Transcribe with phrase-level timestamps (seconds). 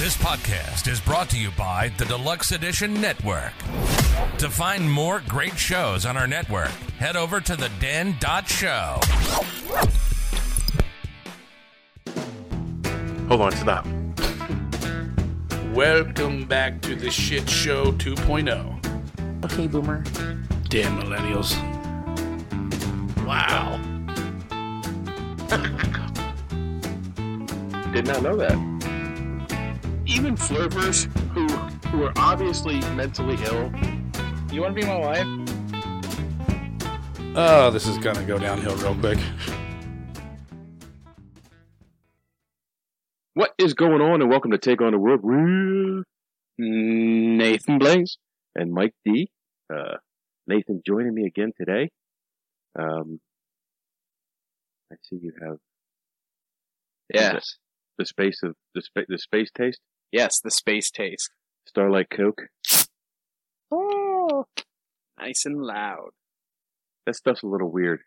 [0.00, 3.52] This podcast is brought to you by the Deluxe Edition Network.
[4.38, 8.98] To find more great shows on our network, head over to the den.show.
[13.28, 13.86] Hold on, stop.
[15.74, 19.44] Welcome back to the Shit Show 2.0.
[19.44, 20.02] Okay, boomer.
[20.70, 21.54] Damn millennials.
[23.26, 23.76] Wow.
[27.92, 28.69] Did not know that.
[30.20, 31.46] Even flirters who
[31.88, 33.72] who are obviously mentally ill.
[34.52, 35.26] You want to be my wife?
[37.34, 39.18] Oh, this is gonna go downhill real quick.
[43.32, 44.20] What is going on?
[44.20, 46.04] And welcome to Take on the World with
[46.58, 48.18] Nathan Blaze
[48.54, 49.30] and Mike D.
[49.72, 49.96] Uh,
[50.46, 51.88] Nathan joining me again today.
[52.78, 53.20] Um,
[54.92, 55.56] I see you have
[57.14, 57.56] Yes.
[57.96, 59.80] the space of the space the space taste
[60.12, 61.30] Yes, the space taste.
[61.66, 62.42] Starlight Coke.
[63.70, 64.46] Oh,
[65.20, 66.10] nice and loud.
[67.06, 68.00] That stuff's a little weird.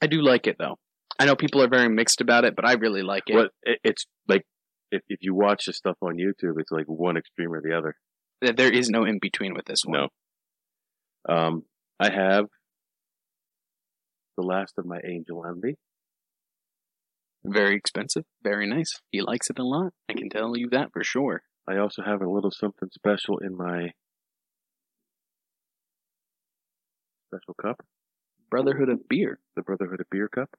[0.00, 0.76] I do like it though.
[1.18, 3.34] I know people are very mixed about it, but I really like it.
[3.34, 4.44] What it, it's like
[4.92, 7.96] if if you watch the stuff on YouTube, it's like one extreme or the other.
[8.40, 10.08] There is no in between with this one.
[11.28, 11.34] No.
[11.34, 11.64] Um,
[11.98, 12.46] I have
[14.36, 15.76] the last of my Angel Envy.
[17.48, 19.00] Very expensive, very nice.
[19.12, 19.92] He likes it a lot.
[20.08, 21.42] I can tell you that for sure.
[21.68, 23.92] I also have a little something special in my
[27.28, 27.84] special cup,
[28.50, 29.38] Brotherhood of Beer.
[29.54, 30.50] the Brotherhood of Beer cup.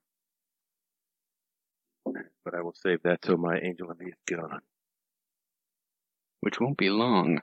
[2.05, 4.61] But I will save that till my Angel Envy is gone.
[6.39, 7.41] Which won't be long.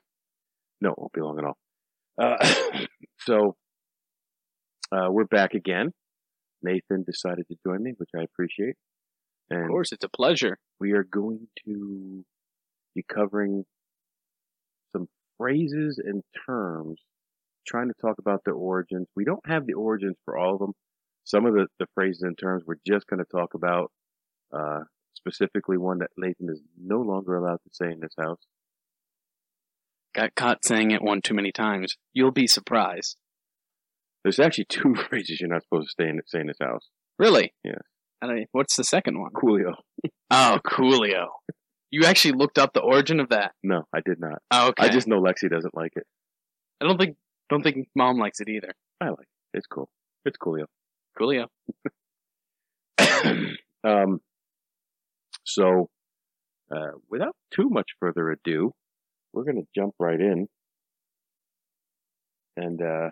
[0.81, 1.59] No, it won't be long at all.
[2.19, 2.87] Uh,
[3.21, 3.57] so
[4.91, 5.93] uh, we're back again.
[6.63, 8.77] Nathan decided to join me, which I appreciate.
[9.51, 10.59] Of course, it's a pleasure.
[10.81, 12.25] we are going to
[12.95, 13.65] be covering
[14.93, 17.01] some phrases and terms,
[17.67, 19.07] trying to talk about the origins.
[19.15, 20.73] We don't have the origins for all of them.
[21.25, 23.91] Some of the, the phrases and terms we're just going to talk about,
[24.53, 24.81] uh,
[25.15, 28.41] specifically one that Nathan is no longer allowed to say in this house.
[30.15, 31.97] Got caught saying it one too many times.
[32.13, 33.17] You'll be surprised.
[34.23, 36.89] There's actually two phrases you're not supposed to stay in, say in this house.
[37.19, 37.53] Really?
[37.65, 37.79] Yeah.
[38.25, 39.33] I don't, what's the second one?
[39.33, 39.75] Coolio.
[40.31, 41.27] Oh, Coolio.
[41.91, 43.53] You actually looked up the origin of that.
[43.63, 44.41] No, I did not.
[44.51, 44.87] Oh, okay.
[44.87, 46.05] I just know Lexi doesn't like it.
[46.81, 47.17] I don't think
[47.51, 48.73] don't think mom likes it either.
[49.01, 49.59] I like it.
[49.59, 49.89] It's cool.
[50.25, 50.65] It's Coolio.
[51.19, 51.47] Coolio.
[53.85, 54.21] Um,
[55.45, 55.91] so,
[56.75, 58.73] uh, without too much further ado,
[59.35, 60.47] we're going to jump right in.
[62.57, 63.11] And, uh,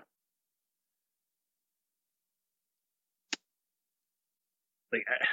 [4.93, 5.25] like, I,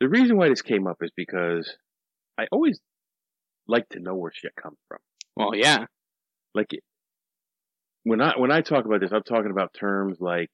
[0.00, 1.76] the reason why this came up is because
[2.38, 2.80] I always
[3.68, 4.98] like to know where shit comes from.
[5.36, 5.86] Well, yeah.
[6.54, 6.70] Like,
[8.04, 10.48] when I, when I talk about this, I'm talking about terms like,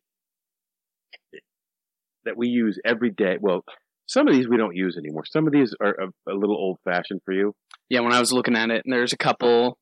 [2.24, 3.36] that we use every day.
[3.40, 3.64] Well,
[4.06, 5.24] some of these we don't use anymore.
[5.24, 7.54] Some of these are a, a little old fashioned for you.
[7.88, 9.78] Yeah, when I was looking at it, and there's a couple.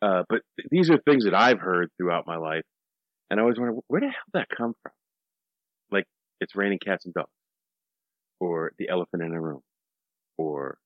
[0.00, 2.62] Uh, but these are things that I've heard throughout my life.
[3.30, 4.92] And I always wonder, where the hell did that come from?
[5.90, 6.04] Like,
[6.40, 7.28] it's raining cats and dogs.
[8.40, 9.62] Or the elephant in the room.
[10.36, 10.78] Or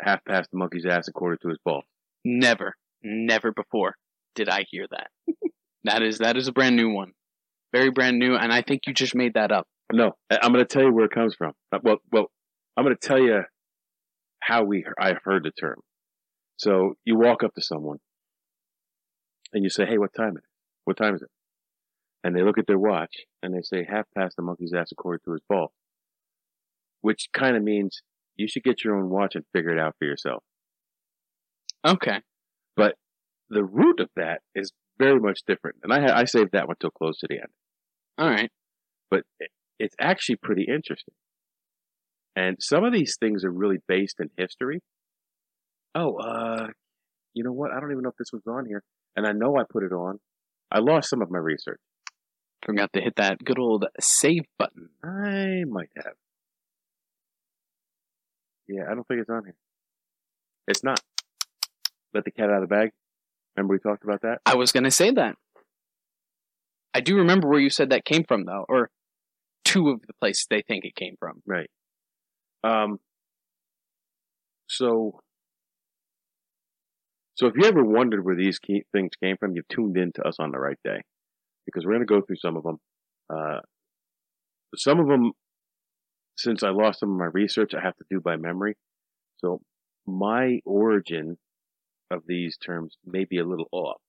[0.00, 1.82] half past the monkey's ass and quarter to his ball.
[2.24, 3.96] Never, never before
[4.34, 5.08] did I hear that.
[5.84, 7.12] that is that is a brand new one,
[7.72, 9.66] very brand new, and I think you just made that up.
[9.92, 11.52] No, I'm going to tell you where it comes from.
[11.72, 12.26] Uh, Well, well,
[12.76, 13.42] I'm going to tell you
[14.40, 15.78] how we I heard the term.
[16.56, 17.98] So you walk up to someone
[19.52, 20.50] and you say, "Hey, what time is it?
[20.84, 21.30] What time is it?"
[22.24, 25.20] And they look at their watch and they say, "Half past the monkey's ass according
[25.24, 25.72] to his ball,"
[27.06, 28.02] which kind of means
[28.34, 30.42] you should get your own watch and figure it out for yourself.
[31.86, 32.20] Okay,
[32.74, 32.96] But
[33.48, 36.76] The root of that is very much different, and I ha- I saved that one
[36.80, 37.52] till close to the end.
[38.18, 38.50] all right.
[39.10, 41.14] but it- it's actually pretty interesting.
[42.34, 44.80] And some of these things are really based in history.
[45.94, 46.68] Oh, uh,
[47.34, 47.70] you know what?
[47.70, 48.82] I don't even know if this was on here,
[49.14, 50.18] and I know I put it on.
[50.72, 51.80] I lost some of my research.
[52.64, 54.88] Forgot to hit that good old save button.
[55.04, 56.16] I might have.
[58.68, 59.54] Yeah, I don't think it's on here.
[60.68, 61.00] It's not.
[62.14, 62.90] Let the cat out of the bag.
[63.56, 64.38] Remember we talked about that?
[64.44, 65.36] I was gonna say that.
[66.94, 68.90] I do remember where you said that came from, though, or
[69.64, 71.42] two of the places they think it came from.
[71.46, 71.70] Right.
[72.64, 72.98] Um.
[74.68, 75.20] So.
[77.38, 80.22] So if you ever wondered where these key things came from, you've tuned in to
[80.26, 81.02] us on the right day,
[81.66, 82.78] because we're going to go through some of them.
[83.28, 83.58] Uh,
[84.74, 85.32] some of them,
[86.36, 88.76] since I lost some of my research, I have to do by memory.
[89.38, 89.60] So
[90.06, 91.38] my origin
[92.10, 94.00] of these terms may be a little off.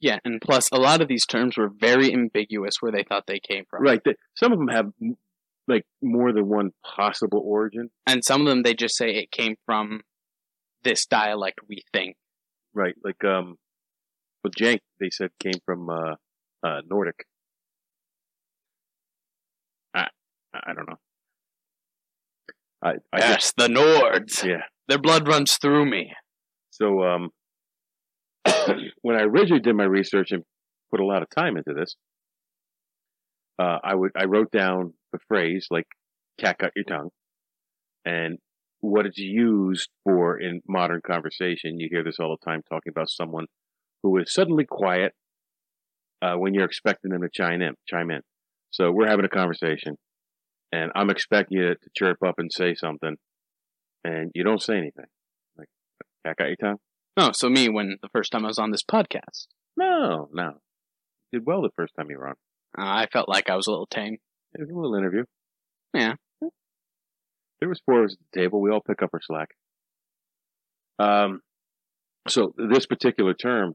[0.00, 3.40] Yeah, and plus a lot of these terms were very ambiguous where they thought they
[3.40, 3.82] came from.
[3.82, 4.00] Right.
[4.34, 4.86] Some of them have
[5.68, 7.90] like more than one possible origin.
[8.06, 10.00] And some of them they just say it came from
[10.82, 12.16] this dialect we think.
[12.74, 12.94] Right.
[13.04, 13.56] Like um,
[14.42, 16.14] with jank, they said came from uh,
[16.62, 17.26] uh Nordic.
[19.94, 20.08] I
[20.54, 20.98] I don't know.
[22.82, 24.44] I I yes, the Nords.
[24.44, 24.62] yeah.
[24.88, 26.12] Their blood runs through me.
[26.70, 27.30] So um,
[29.02, 30.42] when I originally did my research and
[30.90, 31.94] put a lot of time into this,
[33.58, 35.86] uh, I would I wrote down the phrase like
[36.38, 37.10] "cat got your tongue,"
[38.04, 38.38] and
[38.80, 41.78] what it's used for in modern conversation.
[41.78, 43.46] You hear this all the time talking about someone
[44.02, 45.12] who is suddenly quiet
[46.22, 47.74] uh, when you're expecting them to chime in.
[47.86, 48.22] Chime in.
[48.70, 49.96] So we're having a conversation,
[50.72, 53.16] and I'm expecting you to chirp up and say something,
[54.04, 55.06] and you don't say anything.
[55.56, 55.68] Like,
[56.24, 56.78] cat got your tongue?
[57.16, 59.46] Oh, so me when the first time I was on this podcast,
[59.76, 60.54] No, no.
[61.32, 62.34] You did well the first time you were on.
[62.78, 64.18] uh, I felt like I was a little tame.
[64.54, 65.24] It was a little interview.
[65.94, 66.14] Yeah.
[67.60, 68.60] There was four of us at the table.
[68.60, 69.48] We all pick up our slack.
[70.98, 71.40] Um,
[72.28, 73.74] so this particular term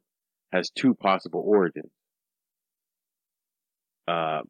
[0.51, 1.91] has two possible origins.
[4.07, 4.41] Uh,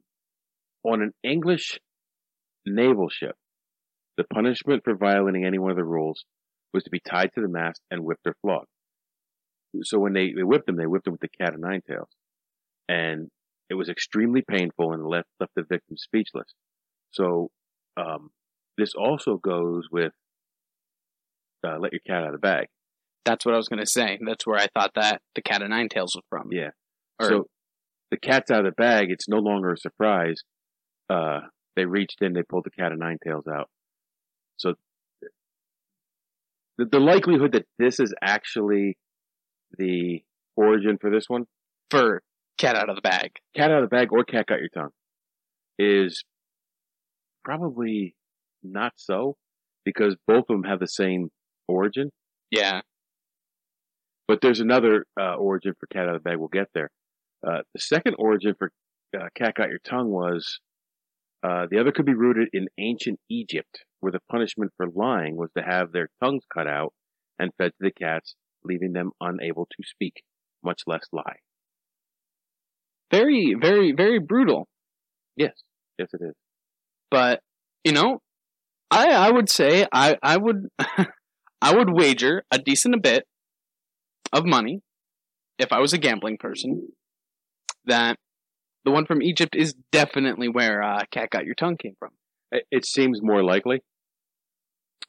[0.84, 1.80] on an English
[2.72, 3.36] naval ship,
[4.18, 6.26] the punishment for violating any one of the rules
[6.74, 8.68] was to be tied to the mast and whipped or flogged.
[9.84, 12.10] So when they, they whipped them, they whipped them with the cat of nine tails.
[12.88, 13.30] And
[13.70, 16.54] it was extremely painful and left, left the victim speechless.
[17.12, 17.50] So,
[17.98, 18.30] um,
[18.78, 20.14] this also goes with,
[21.66, 22.68] uh, let your cat out of the bag.
[23.26, 24.20] That's what I was gonna say.
[24.26, 26.50] That's where I thought that the cat of nine tails was from.
[26.52, 26.70] Yeah.
[27.20, 27.48] Or- so
[28.12, 29.10] the cat's out of the bag.
[29.10, 30.44] It's no longer a surprise.
[31.10, 31.42] Uh,
[31.76, 33.70] they reached in, they pulled the cat of nine tails out.
[34.58, 34.76] So
[36.78, 38.98] the, the likelihood that this is actually
[39.78, 40.24] the
[40.56, 41.46] origin for this one,
[41.90, 42.22] For
[42.58, 43.32] cat out of the bag.
[43.56, 44.92] cat out of the bag or cat got your tongue,
[45.78, 46.24] is
[47.44, 48.16] probably
[48.64, 49.36] not so
[49.84, 51.30] because both of them have the same
[51.68, 52.12] origin.
[52.52, 52.82] Yeah.
[54.28, 56.38] But there's another uh, origin for cat out of the bag.
[56.38, 56.90] We'll get there.
[57.46, 58.72] Uh, the second origin for
[59.16, 60.60] uh, cat got your tongue was
[61.46, 65.50] uh, the other could be rooted in ancient Egypt, where the punishment for lying was
[65.56, 66.92] to have their tongues cut out
[67.38, 70.24] and fed to the cats, leaving them unable to speak,
[70.64, 71.38] much less lie.
[73.12, 74.68] Very, very, very brutal.
[75.36, 75.54] Yes,
[76.00, 76.34] yes, it is.
[77.12, 77.42] But,
[77.84, 78.22] you know,
[78.90, 80.68] I I would say I, I would
[81.62, 83.26] I would wager a decent bit
[84.34, 84.82] of money
[85.60, 86.88] if I was a gambling person
[87.86, 88.18] that
[88.86, 92.12] the one from Egypt is definitely where uh, cat got your tongue came from.
[92.72, 93.82] It, seems more likely,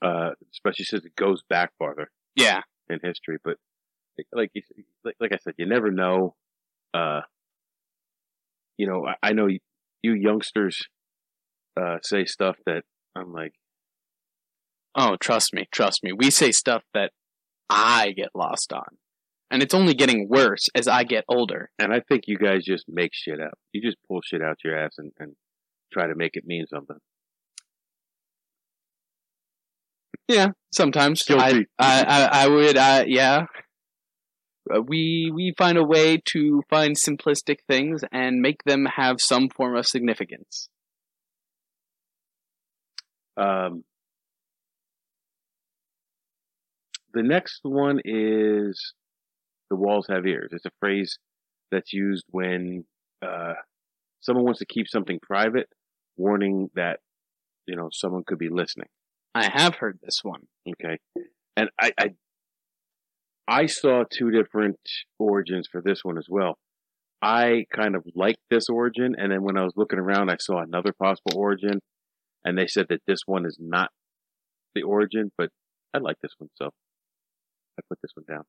[0.02, 2.11] uh, especially since it goes back farther.
[2.34, 2.62] Yeah.
[2.88, 3.37] in history.
[3.44, 3.58] But
[4.32, 4.62] like you,
[5.05, 6.34] like, like I said, you never know.
[6.93, 7.20] Uh,
[8.78, 9.61] you know, I, I know you,
[10.02, 10.88] you youngsters
[11.81, 12.82] uh, say stuff that
[13.14, 13.52] I'm like,
[14.99, 16.12] Oh, trust me, trust me.
[16.12, 17.12] We say stuff that
[17.69, 18.96] I get lost on.
[19.50, 21.70] And it's only getting worse as I get older.
[21.78, 23.58] and I think you guys just make shit up.
[23.72, 25.37] You just pull shit out your ass and, and
[25.93, 26.96] try to make it mean something.
[30.28, 31.66] Yeah, sometimes I, Guilty.
[31.78, 32.76] I, I, I would,
[33.09, 33.47] yeah.
[34.68, 39.49] Uh, We we find a way to find simplistic things and make them have some
[39.49, 40.68] form of significance.
[43.37, 43.85] Um,
[47.14, 48.94] the next one is
[49.70, 50.50] the walls have ears.
[50.52, 51.18] It's a phrase
[51.70, 52.85] that's used when
[53.23, 53.54] uh,
[54.20, 55.68] someone wants to keep something private,
[56.16, 57.00] warning that
[57.66, 58.88] you know someone could be listening.
[59.35, 60.42] I have heard this one.
[60.68, 60.99] Okay,
[61.56, 62.11] and I, I
[63.49, 64.78] I saw two different
[65.18, 66.58] origins for this one as well.
[67.23, 70.61] I kind of liked this origin, and then when I was looking around, I saw
[70.61, 71.80] another possible origin,
[72.44, 73.90] and they said that this one is not
[74.75, 75.50] the origin, but
[75.94, 78.44] I like this one, so I put this one down.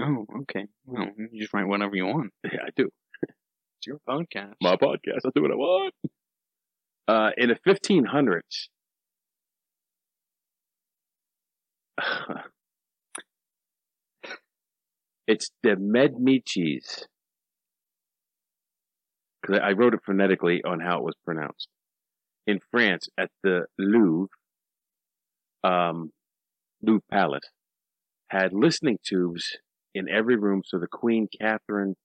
[0.00, 0.66] Oh, okay.
[0.84, 2.32] Well, you just write whatever you want.
[2.44, 2.90] Yeah, I do.
[3.78, 4.54] It's your podcast.
[4.62, 5.20] My podcast.
[5.26, 5.94] I do what I want.
[7.08, 8.68] Uh, in the 1500s,
[15.26, 17.04] it's the Medmichis.
[19.42, 21.68] Because I wrote it phonetically on how it was pronounced.
[22.46, 24.28] In France, at the Louvre,
[25.62, 26.10] um,
[26.82, 27.50] Louvre Palace,
[28.28, 29.56] had listening tubes
[29.96, 31.96] in every room so the Queen Catherine,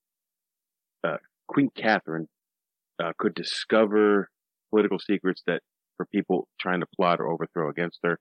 [1.04, 2.28] uh, Queen Catherine,
[3.02, 4.30] uh, could discover
[4.70, 5.60] political secrets that
[5.96, 8.18] for people trying to plot or overthrow against her.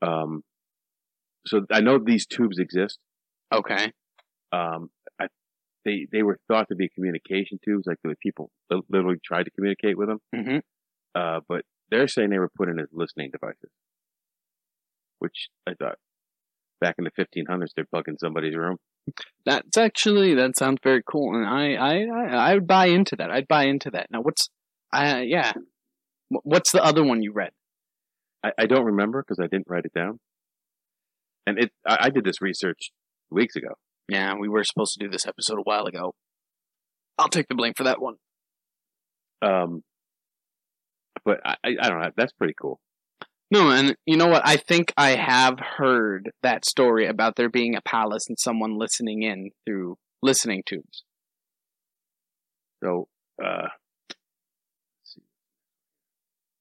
[0.00, 0.42] Um,
[1.46, 2.98] so I know these tubes exist.
[3.52, 3.92] Okay.
[4.52, 5.26] Um, I,
[5.84, 8.50] they they were thought to be communication tubes, like the people
[8.88, 10.20] literally tried to communicate with them.
[10.34, 10.58] hmm
[11.14, 13.70] Uh, but they're saying they were put in as listening devices,
[15.18, 15.98] which I thought
[16.80, 18.76] back in the 1500s they're bugging somebody's room.
[19.44, 23.30] That's actually that sounds very cool, and I I I, I would buy into that.
[23.30, 24.06] I'd buy into that.
[24.10, 24.48] Now, what's
[24.92, 25.52] I yeah,
[26.28, 27.50] what's the other one you read?
[28.42, 30.20] I, I don't remember because I didn't write it down.
[31.46, 32.90] And it I, I did this research
[33.30, 33.74] weeks ago.
[34.08, 36.14] Yeah, we were supposed to do this episode a while ago.
[37.18, 38.16] I'll take the blame for that one.
[39.42, 39.82] Um,
[41.24, 42.10] but I I don't know.
[42.16, 42.80] That's pretty cool.
[43.54, 44.42] No, and you know what?
[44.44, 49.22] I think I have heard that story about there being a palace and someone listening
[49.22, 51.04] in through listening tubes.
[52.82, 53.06] So,
[53.40, 55.22] uh, let's see.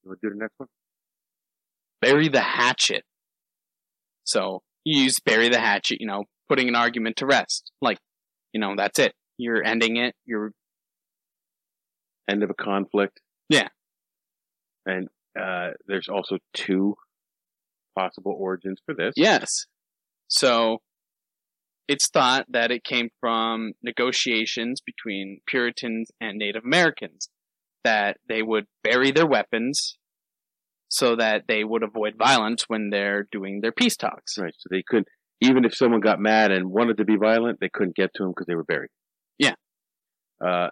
[0.04, 0.70] You want to do the next one?
[2.00, 3.06] Bury the hatchet.
[4.24, 7.72] So you use bury the hatchet, you know, putting an argument to rest.
[7.82, 7.98] Like,
[8.54, 9.14] you know, that's it.
[9.40, 10.14] You're ending it.
[10.26, 10.52] You're
[12.30, 13.20] End of a conflict.
[13.50, 13.70] Yeah.
[14.86, 15.10] And
[15.40, 16.96] uh, there's also two
[17.98, 19.14] possible origins for this.
[19.16, 19.66] Yes.
[20.28, 20.80] So
[21.88, 27.30] it's thought that it came from negotiations between Puritans and Native Americans
[27.84, 29.98] that they would bury their weapons
[30.88, 34.38] so that they would avoid violence when they're doing their peace talks.
[34.38, 34.54] Right.
[34.58, 35.08] So they couldn't,
[35.42, 38.32] even if someone got mad and wanted to be violent, they couldn't get to them
[38.32, 38.92] because they were buried.
[39.38, 39.56] Yeah.
[40.44, 40.70] Uh,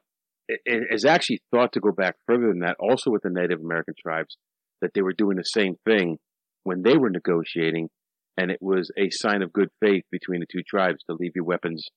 [0.48, 3.60] it, it is actually thought to go back further than that, also with the Native
[3.60, 4.38] American tribes,
[4.81, 6.17] that they were doing the same thing
[6.63, 7.89] when they were negotiating,
[8.38, 11.45] and it was a sign of good faith between the two tribes to leave your
[11.45, 11.88] weapons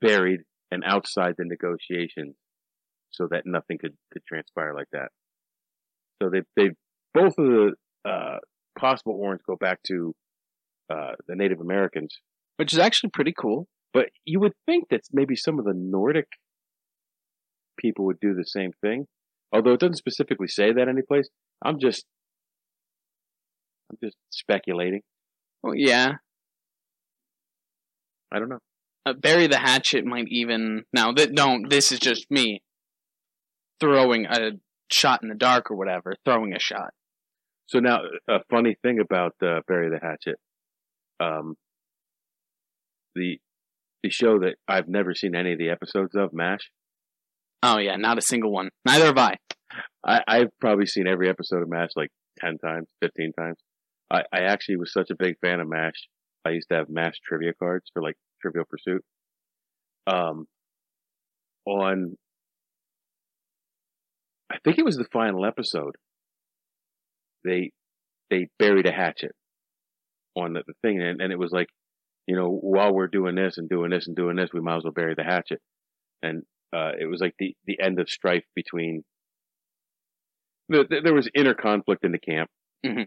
[0.00, 0.40] buried
[0.70, 2.34] and outside the negotiations
[3.10, 5.08] so that nothing could, could transpire like that.
[6.22, 6.70] So they, they,
[7.14, 7.72] both of the,
[8.08, 8.38] uh,
[8.78, 10.14] possible warrants go back to,
[10.92, 12.18] uh, the Native Americans.
[12.58, 13.68] Which is actually pretty cool.
[13.92, 16.26] But you would think that maybe some of the Nordic
[17.78, 19.06] people would do the same thing.
[19.52, 21.28] Although it doesn't specifically say that anyplace.
[21.64, 22.04] I'm just,
[23.90, 25.02] I'm just speculating.
[25.62, 26.14] Well, yeah.
[28.32, 28.58] I don't know.
[29.04, 32.60] Uh, bury the hatchet might even now that don't this is just me
[33.78, 34.50] throwing a
[34.90, 36.90] shot in the dark or whatever throwing a shot
[37.68, 40.38] So now, a funny thing about uh, Bury the Hatchet,
[41.20, 41.54] um,
[43.14, 43.38] the
[44.02, 46.70] the show that I've never seen any of the episodes of, Mash.
[47.62, 49.36] oh yeah not a single one neither have i
[50.04, 53.58] I, I've probably seen every episode of MASH like 10 times, 15 times.
[54.10, 56.08] I, I actually was such a big fan of MASH.
[56.44, 59.04] I used to have MASH trivia cards for like Trivial Pursuit.
[60.06, 60.46] Um,
[61.66, 62.16] on,
[64.50, 65.96] I think it was the final episode.
[67.44, 67.72] They,
[68.30, 69.32] they buried a hatchet
[70.36, 71.68] on the, the thing and, and it was like,
[72.26, 74.84] you know, while we're doing this and doing this and doing this, we might as
[74.84, 75.60] well bury the hatchet.
[76.22, 79.02] And, uh, it was like the, the end of strife between
[80.68, 82.50] the, the, there was inner conflict in the camp.
[82.84, 83.06] Mhm.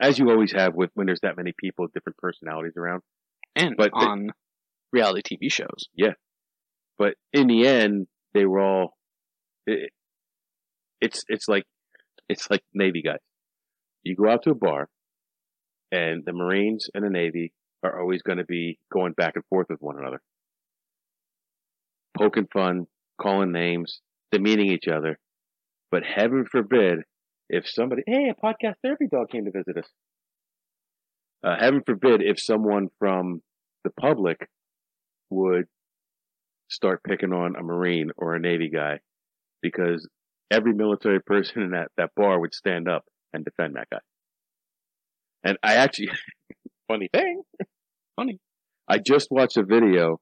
[0.00, 3.02] As you always have with when there's that many people, different personalities around.
[3.54, 4.30] and But the- on
[4.92, 6.14] reality tv shows Yeah,
[6.98, 8.96] But in the end, they were all.
[9.66, 9.92] It,
[11.00, 11.64] it's it's like
[12.28, 13.20] it's like Navy guys.
[14.02, 14.88] You go out to a bar,
[15.92, 17.52] and the Marines and the Navy
[17.82, 20.20] are always going to be going back and forth with one another,
[22.16, 22.86] poking fun,
[23.20, 24.00] calling names,
[24.32, 25.18] demeaning each other.
[25.90, 27.00] But heaven forbid
[27.50, 29.90] if somebody, hey, a podcast therapy dog came to visit us.
[31.44, 33.42] Uh, heaven forbid if someone from
[33.84, 34.48] the public
[35.30, 35.64] would
[36.68, 39.00] start picking on a Marine or a Navy guy
[39.62, 40.08] because
[40.50, 43.98] every military person in that, that bar would stand up and defend that guy.
[45.44, 46.10] And I actually,
[46.88, 47.42] funny thing,
[48.16, 48.38] funny.
[48.88, 50.20] I just watched a video,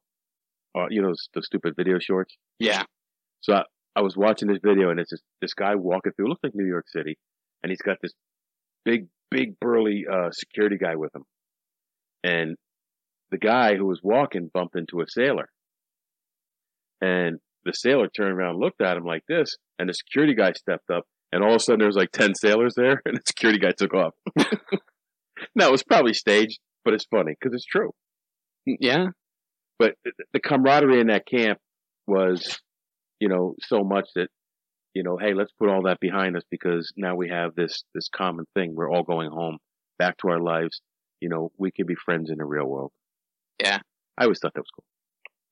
[0.77, 2.37] uh, you know, the stupid video shorts.
[2.59, 2.85] yeah
[3.41, 3.63] So I,
[3.99, 6.55] I was watching this video and it's this, this guy walking through, it looks like
[6.55, 7.19] New York City,
[7.65, 8.13] and he's got this
[8.85, 11.25] big, big burly, uh, security guy with him.
[12.23, 12.57] And
[13.33, 15.49] the guy who was walking bumped into a sailor.
[17.01, 20.53] And the sailor turned around and looked at him like this, and the security guy
[20.53, 21.03] stepped up,
[21.33, 23.73] and all of a sudden there was like 10 sailors there, and the security guy
[23.73, 24.15] took off.
[25.57, 27.91] now it was probably staged, but it's funny because it's true.
[28.65, 29.07] yeah
[29.81, 29.97] But
[30.33, 31.59] the camaraderie in that camp
[32.07, 32.61] was,
[33.21, 34.29] you know, so much that,
[34.95, 38.09] you know, hey, let's put all that behind us because now we have this, this
[38.09, 38.75] common thing.
[38.75, 39.59] We're all going home
[39.99, 40.81] back to our lives.
[41.21, 42.93] You know, we can be friends in the real world.
[43.63, 43.79] Yeah.
[44.17, 44.85] I always thought that was cool.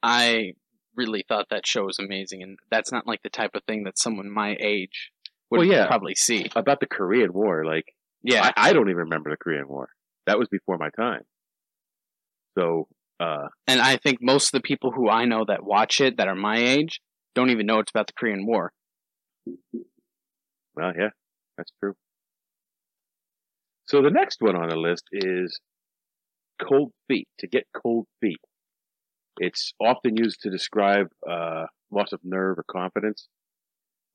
[0.02, 0.52] i
[0.96, 3.99] really thought that show was amazing and that's not like the type of thing that
[3.99, 5.11] someone my age
[5.50, 5.87] would Well, yeah.
[5.87, 7.85] probably see About the Korean War, like,
[8.23, 9.90] yeah I, I don't even remember the Korean War.
[10.26, 11.23] That was before my time.
[12.58, 12.88] So,
[13.20, 16.28] uh, And I think most of the people who I know that watch it that
[16.28, 17.00] are my age
[17.37, 18.73] don't even know it's about the Korean War.
[20.75, 21.11] well, yeah,
[21.57, 21.93] that's true.
[23.87, 25.61] So the next one on the list is
[26.61, 27.28] cold feet.
[27.40, 28.40] To get cold feet,
[29.37, 33.28] it's often used to describe uh, loss of nerve or confidence,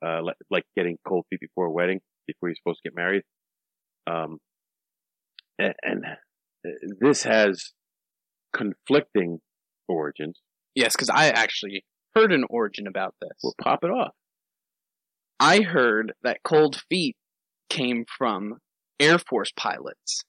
[0.06, 3.22] uh, like, like getting cold feet before a wedding, before you're supposed to get married.
[4.08, 4.40] Um,
[5.60, 6.06] and, and
[7.00, 7.72] this has
[8.54, 9.40] conflicting
[9.88, 10.40] origins.
[10.74, 13.32] Yes, because I actually heard an origin about this.
[13.44, 14.14] We'll pop it off.
[15.40, 17.16] I heard that cold feet
[17.70, 18.58] came from
[19.00, 20.24] Air Force pilots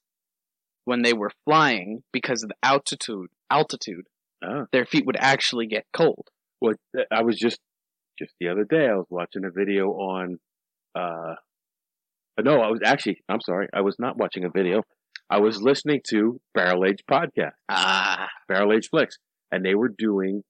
[0.85, 3.27] when they were flying because of the altitude.
[3.51, 4.05] Altitude,
[4.43, 4.65] Ah.
[4.71, 6.27] their feet would actually get cold.
[6.59, 6.73] Well,
[7.11, 7.59] I was just
[8.17, 8.87] just the other day.
[8.87, 10.39] I was watching a video on.
[10.95, 11.35] Uh,
[12.41, 13.21] no, I was actually.
[13.29, 13.67] I'm sorry.
[13.73, 14.83] I was not watching a video.
[15.29, 19.17] I was listening to Barrel Age podcast, Ah, Barrel Age Flicks,
[19.51, 20.43] and they were doing.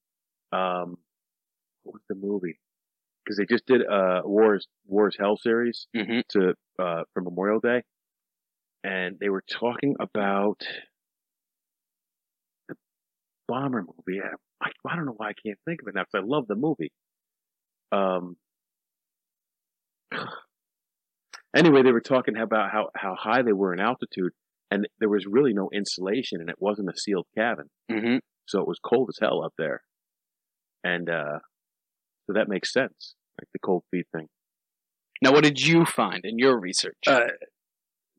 [0.52, 0.98] Um,
[1.84, 2.60] what was the movie?
[3.24, 7.84] Because they just did uh Wars Wars Hell series hmm to uh for Memorial Day,
[8.84, 10.62] and they were talking about
[12.68, 12.76] the
[13.48, 14.22] bomber movie.
[14.62, 16.56] I, I don't know why I can't think of it now because I love the
[16.56, 16.92] movie.
[17.92, 18.38] Um.
[21.56, 24.34] Anyway, they were talking about how how high they were in altitude,
[24.72, 28.68] and there was really no insulation, and it wasn't a sealed cabin, hmm so it
[28.68, 29.84] was cold as hell up there.
[30.84, 31.40] And uh,
[32.26, 34.28] so that makes sense, like the cold feet thing.
[35.22, 36.98] Now, what did you find in your research?
[37.08, 37.28] Uh,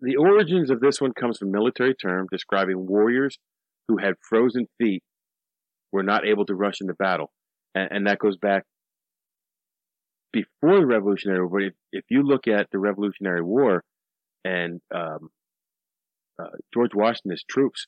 [0.01, 3.39] the origins of this one comes from military term describing warriors
[3.89, 5.03] who had frozen feet
[5.93, 7.31] were not able to rush into battle,
[7.75, 8.65] and, and that goes back
[10.33, 11.61] before the Revolutionary War.
[11.61, 13.85] If, if you look at the Revolutionary War
[14.45, 15.31] and um,
[16.41, 17.87] uh, George Washington's troops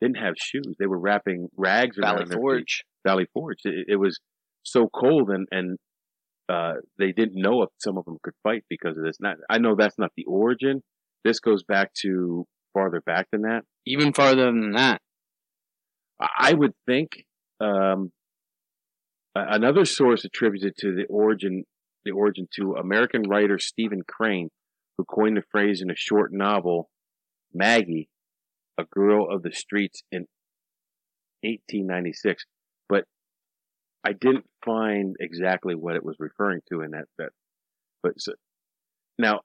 [0.00, 2.40] didn't have shoes; they were wrapping rags around Valley their feet.
[2.40, 2.84] Forge.
[3.06, 3.58] Valley Forge.
[3.64, 4.18] It, it was
[4.64, 5.78] so cold, and and
[6.48, 9.16] uh, they didn't know if some of them could fight because of this.
[9.20, 10.82] Not, I know that's not the origin.
[11.24, 13.62] This goes back to farther back than that.
[13.86, 15.00] Even farther than that.
[16.20, 17.24] I would think
[17.60, 18.12] um,
[19.34, 21.64] another source attributes it to the origin
[22.04, 24.50] the origin to American writer Stephen Crane,
[24.98, 26.90] who coined the phrase in a short novel,
[27.52, 28.10] Maggie,
[28.78, 30.26] a girl of the streets in
[31.42, 32.44] 1896.
[32.88, 33.04] But
[34.04, 37.06] I didn't find exactly what it was referring to in that.
[37.18, 37.30] that
[38.02, 38.32] but so,
[39.18, 39.40] now,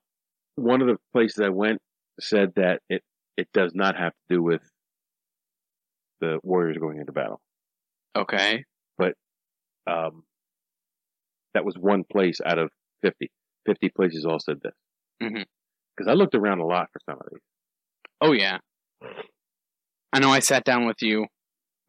[0.56, 1.80] one of the places I went
[2.20, 3.02] said that it
[3.36, 4.60] it does not have to do with
[6.20, 7.40] the warriors going into battle.
[8.14, 8.64] Okay.
[8.98, 9.14] But
[9.86, 10.24] um,
[11.54, 12.70] that was one place out of
[13.02, 13.30] 50.
[13.66, 14.74] 50 places all said this.
[15.20, 17.40] Because I looked around a lot for some of these.
[18.20, 18.58] Oh yeah.
[20.12, 21.26] I know I sat down with you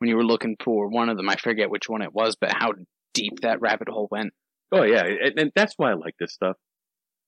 [0.01, 1.29] when you were looking for one of them.
[1.29, 2.71] I forget which one it was, but how
[3.13, 4.33] deep that rabbit hole went.
[4.71, 6.55] Oh yeah, and, and that's why I like this stuff.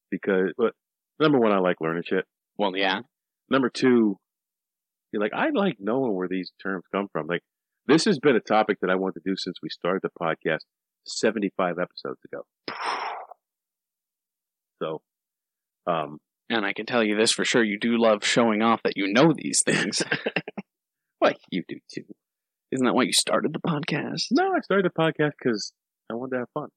[0.09, 0.53] Because,
[1.19, 2.25] number one, I like learning shit.
[2.57, 3.01] Well, yeah.
[3.49, 4.17] Number two,
[5.11, 7.27] you're like, I like knowing where these terms come from.
[7.27, 7.41] Like,
[7.85, 10.61] this has been a topic that I want to do since we started the podcast
[11.05, 12.43] 75 episodes ago.
[14.81, 15.01] So,
[15.87, 16.17] um,
[16.49, 19.13] And I can tell you this for sure: you do love showing off that you
[19.13, 20.03] know these things.
[21.21, 22.03] well, you do too.
[22.73, 24.23] Isn't that why you started the podcast?
[24.31, 25.73] No, I started the podcast because
[26.11, 26.69] I wanted to have fun,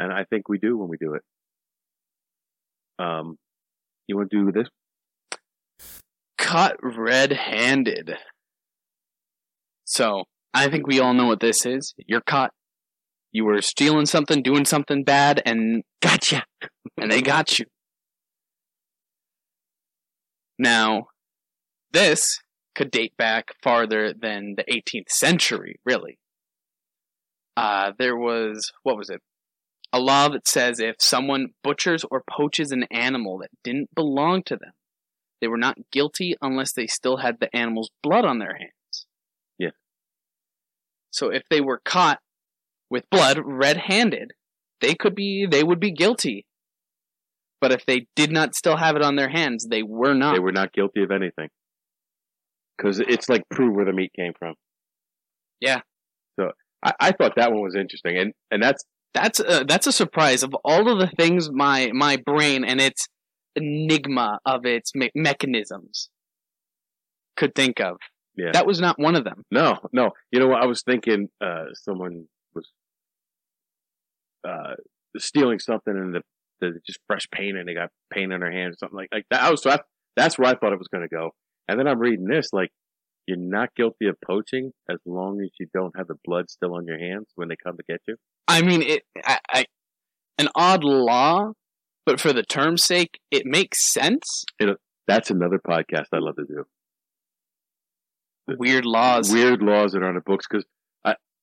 [0.00, 1.22] and I think we do when we do it.
[2.98, 3.36] Um,
[4.08, 4.68] you want to do this?
[6.38, 8.16] Caught red-handed.
[9.84, 11.94] So I think we all know what this is.
[11.96, 12.50] You're caught.
[13.30, 16.44] You were stealing something, doing something bad, and gotcha.
[17.00, 17.66] And they got you.
[20.58, 21.06] Now,
[21.92, 22.40] this
[22.78, 26.16] could date back farther than the 18th century, really.
[27.56, 29.20] Uh, there was, what was it?
[29.92, 34.56] A law that says if someone butchers or poaches an animal that didn't belong to
[34.56, 34.70] them,
[35.40, 39.06] they were not guilty unless they still had the animal's blood on their hands.
[39.58, 39.70] Yeah.
[41.10, 42.20] So if they were caught
[42.90, 44.34] with blood red-handed,
[44.80, 46.46] they could be they would be guilty.
[47.60, 50.34] But if they did not still have it on their hands, they were not.
[50.34, 51.48] They were not guilty of anything
[52.78, 54.54] because it's like prove where the meat came from.
[55.60, 55.80] Yeah.
[56.38, 56.52] So
[56.84, 60.42] I, I thought that one was interesting, and and that's That's a, that's a surprise
[60.42, 63.08] of all of the things my my brain and its
[63.56, 66.10] enigma of its me- mechanisms
[67.36, 67.96] could think of.
[68.36, 68.52] yeah.
[68.52, 69.42] That was not one of them.
[69.50, 70.10] No, no.
[70.30, 70.62] You know what?
[70.62, 72.68] I was thinking uh, someone was
[74.46, 74.74] uh,
[75.16, 76.22] stealing something and the,
[76.60, 79.24] the just fresh paint and they got paint on their hands or something like, like
[79.30, 79.42] that.
[79.42, 79.78] I was so I,
[80.16, 81.30] that's where I thought it was going to go.
[81.68, 82.70] And then I'm reading this like
[83.26, 86.86] you're not guilty of poaching as long as you don't have the blood still on
[86.86, 88.16] your hands when they come to get you.
[88.46, 89.02] I mean, it.
[89.22, 89.64] I, I
[90.38, 91.52] an odd law,
[92.06, 94.44] but for the term's sake, it makes sense.
[94.58, 96.64] It, That's another podcast I love to do.
[98.58, 99.30] Weird laws.
[99.30, 100.64] Weird laws that are on the books because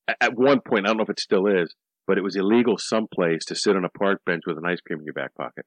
[0.07, 1.73] at one point, I don't know if it still is,
[2.07, 4.99] but it was illegal someplace to sit on a park bench with an ice cream
[4.99, 5.65] in your back pocket.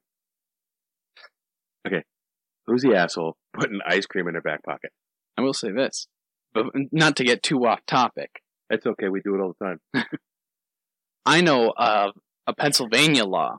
[1.87, 2.03] Okay,
[2.69, 4.91] who's the asshole putting ice cream in their back pocket?
[5.37, 6.07] I will say this,
[6.53, 8.41] but not to get too off topic.
[8.69, 9.09] It's okay.
[9.09, 9.79] We do it all the time.
[11.25, 12.11] I know of
[12.47, 13.57] a Pennsylvania law,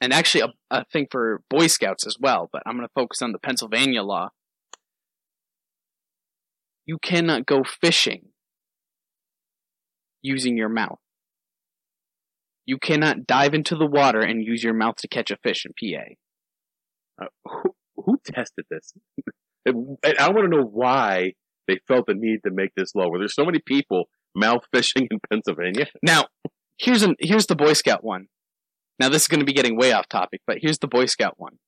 [0.00, 3.22] and actually a, a thing for Boy Scouts as well, but I'm going to focus
[3.22, 4.30] on the Pennsylvania law.
[6.86, 8.28] You cannot go fishing
[10.22, 10.98] using your mouth.
[12.66, 15.72] You cannot dive into the water and use your mouth to catch a fish in
[15.72, 16.04] PA.
[17.20, 18.94] Uh, who, who tested this?
[19.66, 21.34] and I want to know why
[21.68, 23.08] they felt the need to make this law.
[23.08, 24.04] Were there so many people
[24.34, 25.86] mouth fishing in Pennsylvania?
[26.02, 26.26] Now,
[26.78, 28.26] here's an here's the Boy Scout one.
[28.98, 31.34] Now this is going to be getting way off topic, but here's the Boy Scout
[31.36, 31.58] one.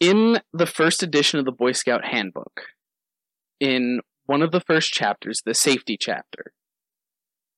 [0.00, 2.62] In the first edition of the Boy Scout Handbook,
[3.60, 6.52] in one of the first chapters, the safety chapter,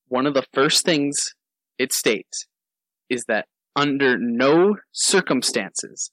[0.08, 1.34] one of the first things
[1.78, 2.46] it states
[3.08, 6.10] is that under no circumstances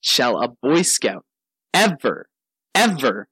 [0.00, 1.24] shall a Boy Scout
[1.74, 2.28] ever,
[2.74, 3.28] ever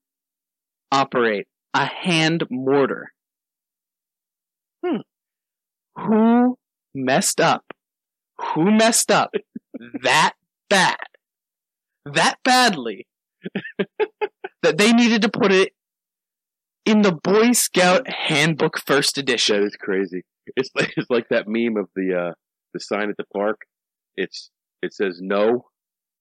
[0.93, 3.13] operate a hand mortar.
[4.85, 5.01] Hmm.
[5.97, 6.59] Who
[6.95, 7.65] messed up?
[8.55, 9.31] Who messed up
[10.03, 10.35] that
[10.69, 10.97] bad?
[12.05, 13.07] That badly
[14.63, 15.73] that they needed to put it
[16.87, 19.63] in the Boy Scout Handbook First Edition.
[19.65, 20.23] is crazy.
[20.57, 22.35] It's like, it's like that meme of the uh,
[22.73, 23.61] the sign at the park.
[24.21, 24.51] It's
[24.83, 25.65] it says no,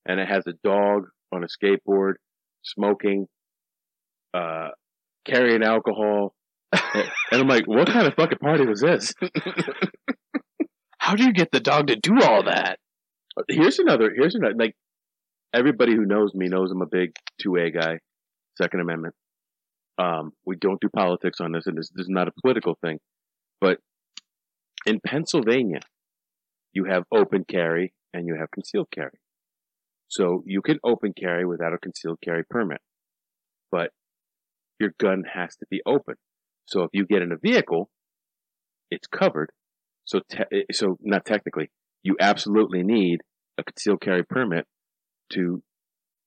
[0.07, 2.13] and it has a dog on a skateboard
[2.63, 3.27] smoking,
[4.33, 4.69] uh,
[5.25, 6.33] carrying alcohol,
[6.71, 9.13] and I'm like, what kind of fucking party was this?
[10.97, 12.79] How do you get the dog to do all that?
[13.49, 14.11] Here's another.
[14.15, 14.55] Here's another.
[14.57, 14.75] Like
[15.53, 17.99] everybody who knows me knows I'm a big two A guy,
[18.57, 19.15] Second Amendment.
[19.97, 22.99] Um, we don't do politics on this, and this, this is not a political thing.
[23.59, 23.79] But
[24.85, 25.81] in Pennsylvania,
[26.73, 29.19] you have open carry and you have concealed carry.
[30.07, 32.81] So you can open carry without a concealed carry permit,
[33.71, 33.91] but
[34.79, 36.15] your gun has to be open.
[36.65, 37.89] So if you get in a vehicle,
[38.91, 39.51] it's covered.
[40.05, 41.69] So, te- so not technically,
[42.01, 43.21] you absolutely need
[43.57, 44.65] a concealed carry permit
[45.33, 45.61] to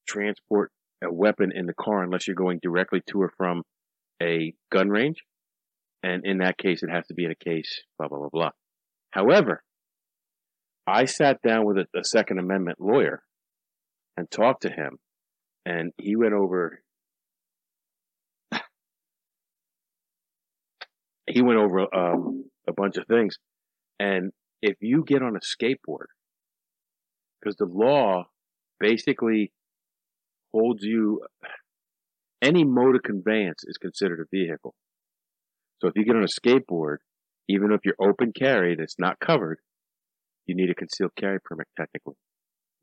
[0.07, 0.71] transport
[1.03, 3.63] a weapon in the car unless you're going directly to or from
[4.23, 5.23] a gun range.
[6.05, 8.51] And in that case, it has to be in a case, blah, blah, blah, blah.
[9.11, 9.63] However,
[10.87, 13.23] I sat down with a, a Second Amendment lawyer
[14.17, 14.99] and talked to him,
[15.65, 16.83] and he went over.
[21.27, 23.37] he went over um, a bunch of things,
[23.99, 26.07] and if you get on a skateboard,
[27.41, 28.25] because the law
[28.79, 29.53] basically
[30.53, 31.21] holds you
[32.43, 34.75] any mode of conveyance is considered a vehicle.
[35.81, 36.99] So if you get on a skateboard,
[37.49, 39.59] even if you're open carry that's not covered,
[40.47, 42.15] you need a concealed carry permit technically.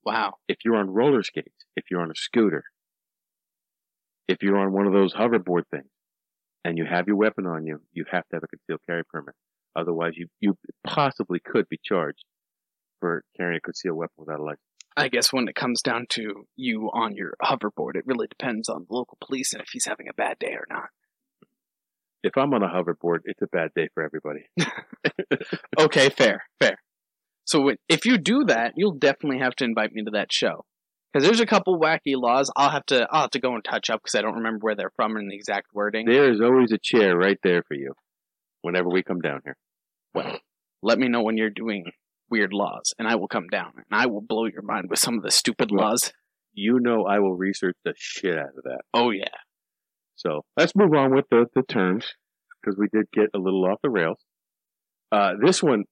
[0.05, 0.35] Wow.
[0.47, 2.63] If you're on roller skates, if you're on a scooter,
[4.27, 5.89] if you're on one of those hoverboard things
[6.63, 9.35] and you have your weapon on you, you have to have a concealed carry permit.
[9.75, 12.23] Otherwise you, you possibly could be charged
[12.99, 14.61] for carrying a concealed weapon without a license.
[14.97, 18.85] I guess when it comes down to you on your hoverboard, it really depends on
[18.89, 20.89] the local police and if he's having a bad day or not.
[22.21, 24.45] If I'm on a hoverboard, it's a bad day for everybody.
[25.79, 26.77] Okay, fair, fair.
[27.49, 30.65] So if you do that, you'll definitely have to invite me to that show.
[31.11, 33.89] Because there's a couple wacky laws I'll have to I'll have to go and touch
[33.89, 36.05] up because I don't remember where they're from and the exact wording.
[36.05, 37.93] There is always a chair right there for you
[38.61, 39.57] whenever we come down here.
[40.13, 40.37] Well,
[40.83, 41.85] let me know when you're doing
[42.29, 45.15] weird laws, and I will come down and I will blow your mind with some
[45.15, 46.13] of the stupid Well- laws.
[46.53, 48.81] You know I will research the shit out of that.
[48.93, 49.37] Oh yeah.
[50.17, 52.13] So let's move on with the, the terms
[52.61, 54.19] because we did get a little off the rails.
[55.11, 55.85] Uh, this one,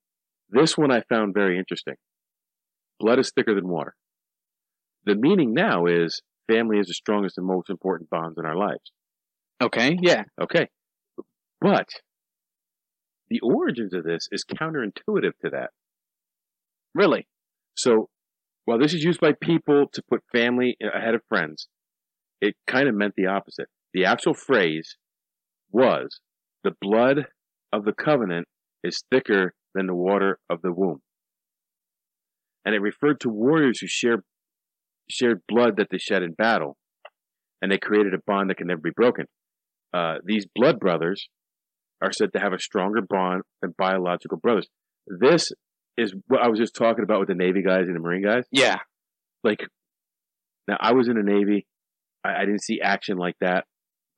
[0.49, 1.95] this one I found very interesting.
[2.99, 3.95] Blood is thicker than water.
[5.05, 8.91] The meaning now is family is the strongest and most important bonds in our lives.
[9.61, 9.97] Okay.
[10.01, 10.23] Yeah.
[10.41, 10.67] Okay.
[11.59, 11.87] But
[13.29, 15.71] the origins of this is counterintuitive to that.
[16.93, 17.27] Really.
[17.75, 18.09] So
[18.65, 21.67] while this is used by people to put family ahead of friends,
[22.41, 23.67] it kind of meant the opposite.
[23.93, 24.97] The actual phrase
[25.71, 26.19] was
[26.63, 27.27] the blood
[27.73, 28.47] of the covenant
[28.83, 30.99] is thicker than the water of the womb.
[32.65, 34.21] And it referred to warriors who shared,
[35.09, 36.75] shared blood that they shed in battle.
[37.61, 39.25] and they created a bond that can never be broken.
[39.93, 41.29] Uh, these blood brothers
[42.01, 44.67] are said to have a stronger bond than biological brothers.
[45.07, 45.51] This
[45.97, 48.45] is what I was just talking about with the Navy guys and the Marine guys.
[48.51, 48.77] Yeah.
[49.43, 49.65] Like,
[50.67, 51.65] now I was in the Navy,
[52.23, 53.65] I, I didn't see action like that,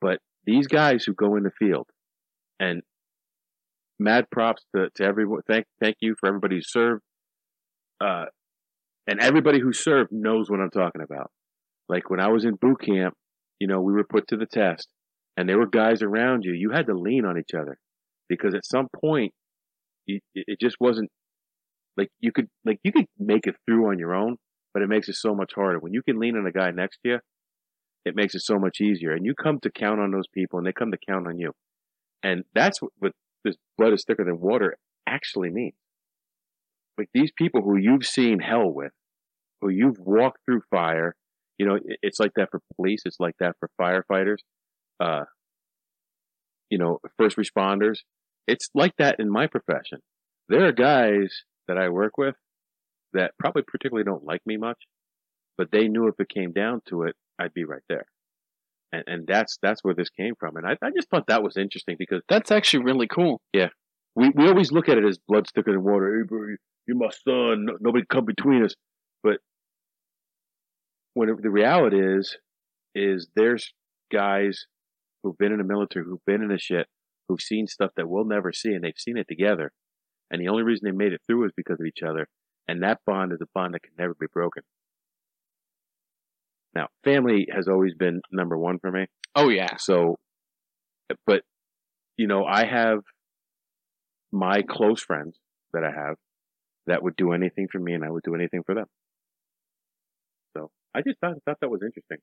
[0.02, 1.88] but these guys who go in the field,
[2.60, 2.82] and
[4.00, 5.42] mad props to, to everyone.
[5.48, 7.02] Thank thank you for everybody who served.
[8.02, 8.26] Uh,
[9.08, 11.32] and everybody who served knows what I'm talking about.
[11.88, 13.16] Like when I was in boot camp,
[13.60, 14.88] you know, we were put to the test
[15.36, 16.54] and there were guys around you.
[16.54, 17.78] You had to lean on each other
[18.28, 19.34] because at some point
[20.08, 21.10] it just wasn't
[21.98, 24.38] like you could, like you could make it through on your own,
[24.74, 25.80] but it makes it so much harder.
[25.80, 27.20] When you can lean on a guy next to you,
[28.06, 29.14] it makes it so much easier.
[29.14, 31.52] And you come to count on those people and they come to count on you.
[32.24, 35.76] And that's what this blood is thicker than water actually means.
[36.98, 38.92] Like these people who you've seen hell with,
[39.62, 41.16] who you've walked through fire,
[41.58, 43.02] you know, it's like that for police.
[43.06, 44.38] It's like that for firefighters,
[45.00, 45.26] uh,
[46.70, 48.00] you know, first responders.
[48.48, 50.00] It's like that in my profession.
[50.48, 52.36] There are guys that I work with
[53.14, 54.78] that probably particularly don't like me much,
[55.58, 58.06] but they knew if it came down to it, I'd be right there.
[58.92, 60.56] And, and that's, that's where this came from.
[60.56, 63.40] And I, I just thought that was interesting because That's actually really cool.
[63.54, 63.70] Yeah,
[64.16, 66.18] we, we always look at it as blood thicker than water.
[66.18, 66.56] Hey, bro,
[66.88, 67.66] you're my son.
[67.66, 68.74] No, nobody come between us.
[69.24, 69.38] But
[71.14, 72.38] when it, the reality is,
[72.96, 73.72] is there's
[74.12, 74.66] guys
[75.24, 76.88] who've been in the military, who've been in the shit,
[77.28, 79.72] who've seen stuff that we'll never see, and they've seen it together.
[80.32, 82.28] And the only reason they made it through is because of each other.
[82.68, 84.64] And that bond is a bond that can never be broken.
[86.76, 89.08] Now, family has always been number one for me.
[89.36, 89.78] Oh yeah.
[89.78, 90.18] So,
[91.26, 91.42] but,
[92.18, 93.00] you know, I have
[94.32, 95.38] my close friends
[95.74, 96.16] that I have
[96.88, 98.86] that would do anything for me and I would do anything for them.
[100.56, 102.18] So I just thought, thought that was interesting.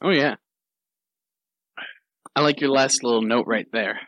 [0.00, 0.36] Oh yeah.
[2.34, 4.00] I like your last little note right there.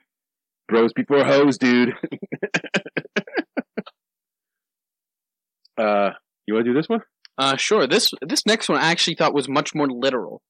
[0.69, 1.91] Bros before hoes, dude.
[5.79, 6.11] uh,
[6.47, 7.01] you want to do this one?
[7.37, 7.87] Uh, sure.
[7.87, 10.43] This this next one I actually thought was much more literal.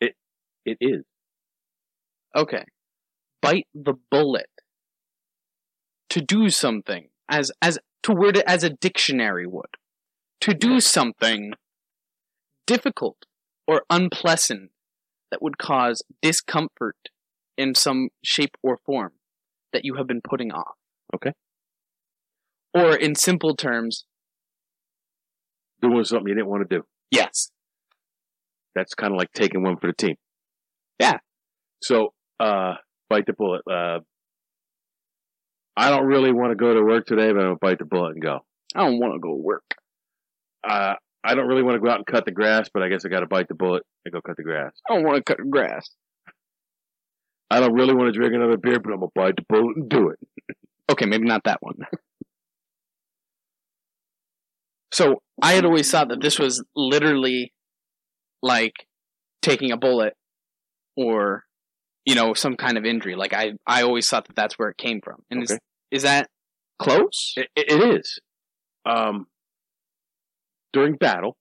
[0.00, 0.14] It
[0.64, 1.04] it is.
[2.36, 2.64] Okay.
[3.40, 4.50] Bite the bullet.
[6.10, 9.76] To do something as as to word it as a dictionary would.
[10.42, 11.54] To do something
[12.66, 13.26] difficult
[13.66, 14.70] or unpleasant
[15.30, 16.96] that would cause discomfort
[17.56, 19.12] in some shape or form
[19.72, 20.74] that you have been putting off.
[21.14, 21.32] Okay.
[22.72, 24.04] Or in simple terms,
[25.82, 26.84] Doing something you didn't want to do.
[27.10, 27.50] yes.
[28.74, 30.16] That's kind of like taking one for the team.
[30.98, 31.18] Yeah.
[31.80, 32.74] So, uh,
[33.08, 33.62] bite the bullet.
[33.70, 34.00] Uh,
[35.76, 38.14] I don't really want to go to work today, but I'm gonna bite the bullet
[38.14, 38.40] and go.
[38.74, 39.62] I don't want to go to work.
[40.68, 43.04] Uh, I don't really want to go out and cut the grass, but I guess
[43.04, 44.72] I got to bite the bullet and go cut the grass.
[44.88, 45.88] I don't want to cut the grass.
[47.50, 49.88] I don't really want to drink another beer, but I'm gonna bite the bullet and
[49.88, 50.56] do it.
[50.90, 51.76] Okay, maybe not that one.
[54.94, 57.52] so I had always thought that this was literally
[58.42, 58.74] like
[59.42, 60.14] taking a bullet
[60.96, 61.42] or
[62.04, 63.16] you know some kind of injury.
[63.16, 65.16] Like I, I always thought that that's where it came from.
[65.32, 65.54] And Okay.
[65.54, 65.58] is
[65.90, 66.28] is that
[66.78, 67.34] close?
[67.36, 68.20] It, it is.
[68.86, 69.26] Um,
[70.72, 71.36] during battle,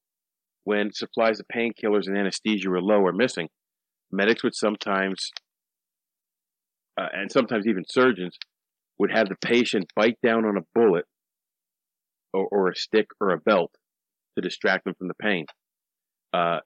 [0.64, 3.50] when supplies of painkillers and anesthesia were low or missing,
[4.12, 5.30] medics would sometimes,
[7.00, 8.36] uh, and sometimes even surgeons,
[8.98, 11.06] would have the patient bite down on a bullet
[12.34, 13.72] or, or a stick or a belt
[14.36, 15.46] to distract them from the pain.
[16.34, 16.60] Uh,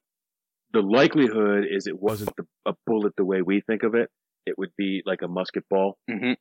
[0.74, 4.10] the likelihood is it wasn't the, a bullet the way we think of it.
[4.46, 5.98] It would be like a musket ball.
[6.10, 6.34] hmm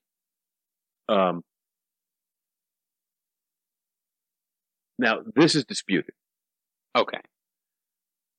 [1.09, 1.43] Um,
[4.99, 6.15] now, this is disputed.
[6.97, 7.21] Okay.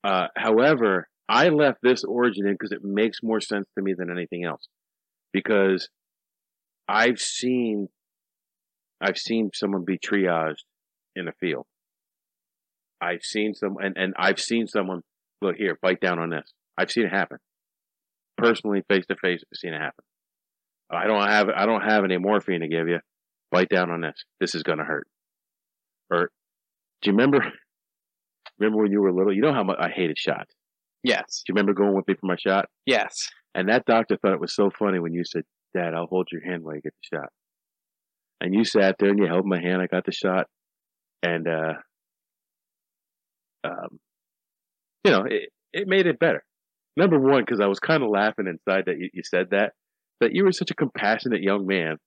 [0.04, 4.10] Uh, however, I left this origin in because it makes more sense to me than
[4.10, 4.68] anything else.
[5.34, 5.90] Because
[6.88, 7.90] I've seen,
[9.02, 10.64] I've seen someone be triaged
[11.18, 11.66] in a field.
[13.02, 15.02] I've seen some, and, and I've seen someone,
[15.42, 16.52] look here, bite down on this.
[16.78, 17.38] I've seen it happen.
[18.38, 20.04] Personally, face to face, I've seen it happen.
[20.90, 23.00] I don't have, I don't have any morphine to give you.
[23.52, 24.24] Bite down on this.
[24.40, 25.08] This is gonna hurt.
[26.12, 26.30] Or,
[27.02, 27.40] do you remember,
[28.60, 29.34] remember when you were little?
[29.34, 30.54] You know how much I hated shots.
[31.04, 31.44] Yes.
[31.46, 32.66] Do you remember going with me for my shot?
[32.86, 33.14] Yes.
[33.54, 35.44] And that doctor thought it was so funny when you said,
[35.76, 37.30] Dad, I'll hold your hand while you get the shot.
[38.42, 39.82] And you sat there and you held my hand.
[39.82, 40.48] I got the shot.
[41.28, 41.74] And, uh,
[43.64, 44.00] um,
[45.04, 46.44] you know, it, it made it better.
[46.96, 49.74] Number one, because I was kind of laughing inside that you, you said that,
[50.22, 51.98] that you were such a compassionate young man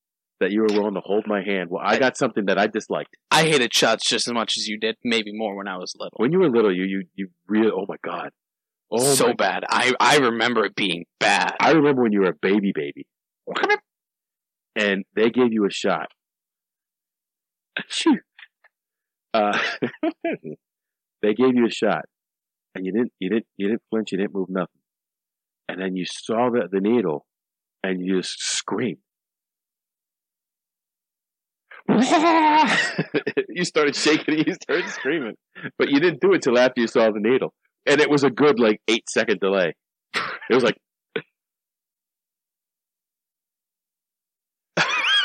[0.41, 1.69] that you were willing to hold my hand.
[1.71, 3.15] Well, I got something that I disliked.
[3.31, 6.17] I hated shots just as much as you did, maybe more when I was little.
[6.17, 8.31] When you were little, you, you, you really, oh my God.
[8.91, 9.63] Oh so bad.
[9.69, 11.55] I I remember it being bad.
[11.61, 13.07] I remember when you were a baby, baby,
[14.75, 16.09] and they gave you a shot.
[17.79, 18.17] Achoo.
[19.33, 19.59] Uh,
[21.23, 22.05] they gave you a shot,
[22.75, 24.81] and you didn't, you didn't, you didn't flinch, you didn't move nothing,
[25.69, 27.27] and then you saw the the needle,
[27.83, 28.99] and you just screamed.
[33.49, 35.35] you started shaking, you started screaming,
[35.79, 37.53] but you didn't do it till after you saw the needle,
[37.87, 39.75] and it was a good like eight second delay.
[40.51, 40.77] It was like.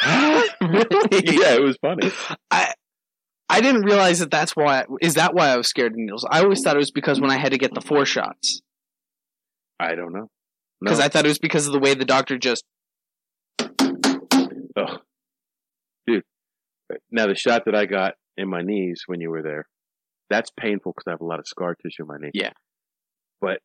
[0.01, 2.11] yeah, it was funny.
[2.51, 2.73] I
[3.61, 4.85] didn't realize that that's why.
[5.01, 6.25] Is that why I was scared of needles?
[6.29, 8.61] I always thought it was because when I had to get the four shots.
[9.79, 10.29] I don't know.
[10.81, 12.63] Because I thought it was because of the way the doctor just.
[13.59, 14.97] oh,
[16.05, 16.23] dude.
[17.11, 19.67] Now the shot that I got in my knees when you were there,
[20.29, 22.31] that's painful because I have a lot of scar tissue in my knee.
[22.33, 22.51] Yeah.
[23.41, 23.59] But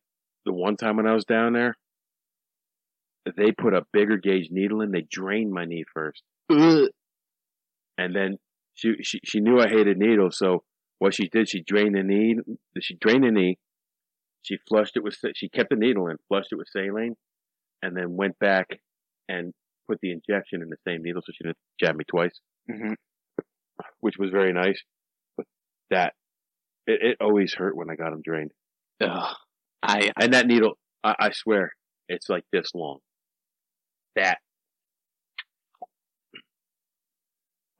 [0.45, 1.75] the one time when I was down there,
[3.37, 4.91] they put a bigger gauge needle in.
[4.91, 6.89] They drained my knee first, Ugh.
[7.97, 8.37] and then
[8.81, 10.63] she she she knew I hated needles, so
[10.99, 12.35] what she did, she drained the knee.
[12.79, 13.57] She drained the knee.
[14.43, 15.15] She flushed it with.
[15.35, 17.15] She kept the needle in, flushed it with saline,
[17.81, 18.79] and then went back
[19.29, 19.53] and
[19.87, 22.39] put the injection in the same needle, so she didn't jab me twice,
[22.69, 22.95] Mhm.
[23.99, 24.81] which was very nice.
[25.37, 25.45] But
[25.89, 26.13] that
[26.87, 28.51] it, it always hurt when I got them drained,
[29.01, 29.35] Ugh.
[29.83, 31.71] I and that needle, I, I swear,
[32.09, 32.99] it's like this long.
[34.15, 34.39] That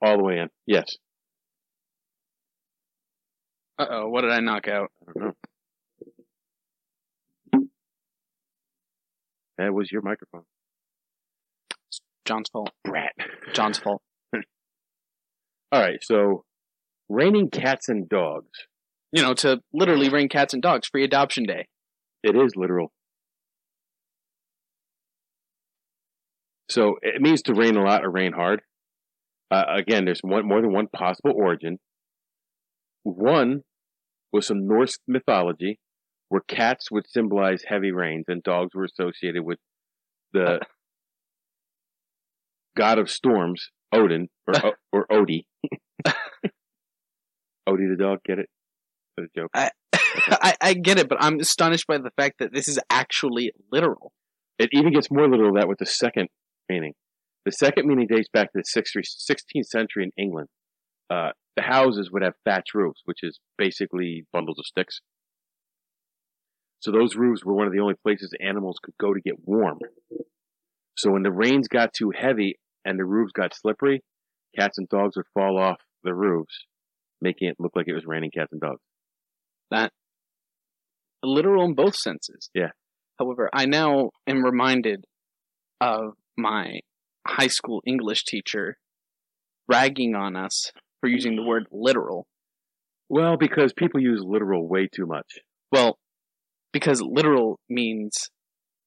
[0.02, 0.48] all the way in.
[0.66, 0.96] Yes,
[3.78, 4.90] Uh oh, what did I knock out?
[5.08, 5.32] I don't know.
[9.58, 10.42] That was your microphone,
[12.24, 12.70] John's fault.
[12.84, 13.12] brat.
[13.54, 14.02] John's fault.
[15.72, 16.44] All right, so
[17.08, 18.66] raining cats and dogs.
[19.12, 21.66] You know, to literally rain cats and dogs free adoption day.
[22.22, 22.92] It is literal.
[26.70, 28.62] So it means to rain a lot or rain hard.
[29.52, 31.78] Uh, again, there's one, more than one possible origin.
[33.02, 33.60] One
[34.32, 35.78] was some Norse mythology,
[36.30, 39.58] where cats would symbolize heavy rains and dogs were associated with
[40.32, 40.60] the
[42.76, 45.44] god of storms, Odin or or Odie.
[47.68, 48.48] Odie the dog, get it?
[49.18, 49.50] That's a joke.
[49.54, 54.12] I, I get it, but I'm astonished by the fact that this is actually literal.
[54.58, 56.28] It even gets more literal that with the second
[56.70, 56.94] meaning.
[57.44, 60.48] The second meaning dates back to the 16th century in England.
[61.10, 65.00] Uh, the houses would have thatch roofs, which is basically bundles of sticks.
[66.80, 69.78] So those roofs were one of the only places animals could go to get warm.
[70.96, 74.02] So when the rains got too heavy and the roofs got slippery,
[74.58, 76.64] cats and dogs would fall off the roofs,
[77.20, 78.80] making it look like it was raining cats and dogs.
[79.70, 79.92] That
[81.22, 82.50] literal in both senses.
[82.54, 82.70] Yeah.
[83.18, 85.04] However, I now am reminded
[85.80, 86.80] of my
[87.26, 88.78] high school English teacher
[89.68, 92.26] ragging on us for using the word literal.
[93.08, 95.38] Well, because people use literal way too much.
[95.70, 95.98] Well,
[96.72, 98.30] because literal means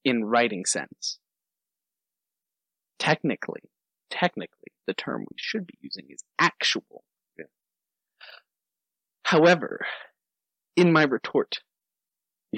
[0.03, 1.19] in writing sense.
[2.97, 3.61] Technically,
[4.09, 7.03] technically, the term we should be using is actual.
[7.37, 7.45] Yeah.
[9.23, 9.85] However,
[10.75, 11.59] in my retort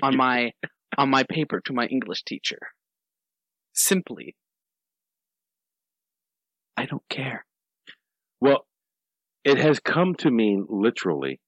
[0.01, 0.51] on my
[0.97, 2.59] on my paper to my English teacher,
[3.73, 4.35] simply,
[6.77, 7.43] I don't care.
[8.39, 8.67] Well,
[9.43, 11.39] it has come to mean literally,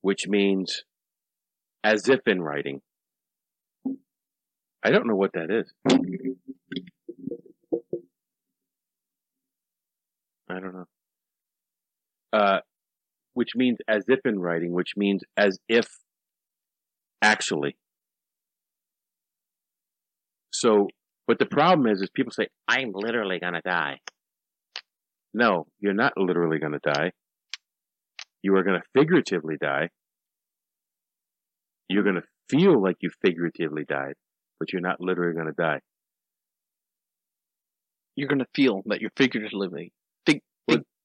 [0.00, 0.84] which means
[1.84, 2.80] as if in writing.
[4.82, 5.72] I don't know what that is.
[10.48, 10.86] I don't know.
[12.32, 12.60] Uh,
[13.34, 15.88] which means as if in writing, which means as if
[17.20, 17.76] actually.
[20.52, 20.88] So,
[21.26, 24.00] but the problem is, is people say, I'm literally gonna die.
[25.34, 27.12] No, you're not literally going to die.
[28.42, 29.88] You are going to figuratively die.
[31.88, 34.14] You're going to feel like you figuratively died,
[34.58, 35.80] but you're not literally going to die.
[38.14, 39.90] You're gonna feel that you're figuratively.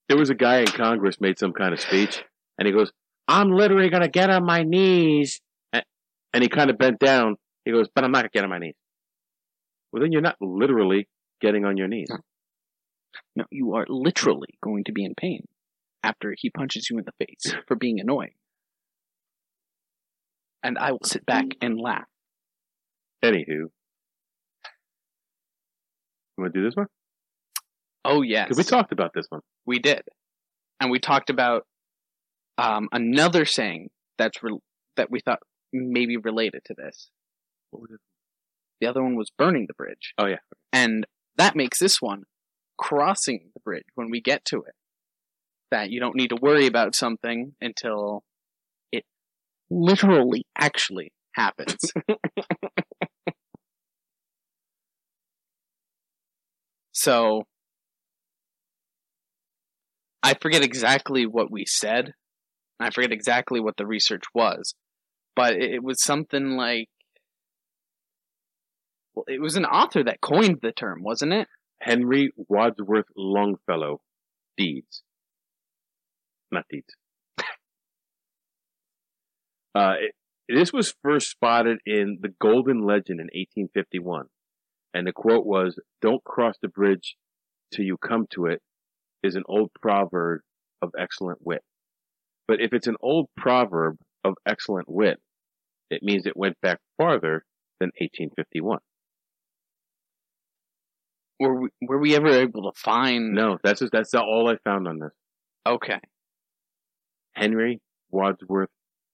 [0.10, 2.24] There was a guy in Congress made some kind of speech,
[2.58, 2.92] and he goes,
[3.28, 5.42] "I'm literally going to get on my knees,"
[5.74, 5.84] and,
[6.34, 7.36] and he kind of bent down.
[7.66, 8.76] He goes, "But I'm not going to get on my knees."
[9.92, 11.08] Well, then you're not literally
[11.42, 12.08] getting on your knees.
[13.36, 13.46] No.
[13.52, 15.48] You are literally going to be in pain
[16.04, 18.34] after he punches you in the face for being annoying.
[20.64, 22.08] And I will sit back and laugh.
[23.24, 23.70] Anywho, you
[26.38, 26.88] want to do this one?
[28.06, 29.42] Oh yes, Because we talked about this one.
[29.66, 30.02] We did,
[30.80, 31.66] and we talked about
[32.58, 34.60] um, another saying that's re-
[34.96, 35.40] that we thought
[35.74, 37.10] maybe related to this.
[37.72, 38.00] What was it?
[38.80, 40.14] The other one was burning the bridge.
[40.18, 40.38] Oh, yeah.
[40.72, 41.06] And
[41.38, 42.24] that makes this one
[42.78, 44.74] crossing the bridge when we get to it.
[45.72, 48.24] That you don't need to worry about something until
[48.92, 49.04] it
[49.70, 51.92] literally actually happens.
[56.94, 57.44] so
[60.24, 62.14] I forget exactly what we said.
[62.80, 64.74] I forget exactly what the research was,
[65.36, 66.88] but it, it was something like
[69.16, 71.48] well, it was an author that coined the term, wasn't it?
[71.82, 74.02] Henry Wadsworth Longfellow.
[74.58, 75.04] Deeds.
[76.52, 76.96] Not deeds.
[79.76, 80.16] uh, it,
[80.50, 84.26] this was first spotted in The Golden Legend in 1851.
[84.94, 87.16] And the quote was, Don't cross the bridge
[87.74, 88.62] till you come to it,
[89.24, 90.42] is an old proverb
[90.82, 91.62] of excellent wit.
[92.48, 95.20] But if it's an old proverb of excellent wit,
[95.90, 97.44] it means it went back farther
[97.80, 98.80] than 1851.
[101.40, 103.34] Were we, were we ever able to find?
[103.34, 105.12] No, that's just, that's all I found on this.
[105.68, 106.00] Okay.
[107.34, 107.80] Henry
[108.10, 108.70] Wadsworth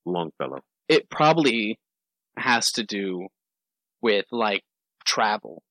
[0.06, 0.60] Longfellow.
[0.88, 1.80] It probably
[2.38, 3.28] has to do
[4.02, 4.64] with like
[5.06, 5.64] travel.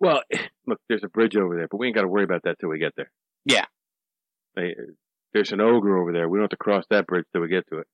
[0.00, 0.22] Well,
[0.66, 2.68] look, there's a bridge over there, but we ain't got to worry about that till
[2.68, 3.10] we get there.
[3.44, 3.64] Yeah.
[4.54, 4.74] They,
[5.32, 6.28] there's an ogre over there.
[6.28, 7.86] We don't have to cross that bridge till we get to it.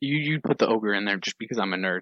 [0.00, 2.00] You you put the ogre in there just because I'm a nerd.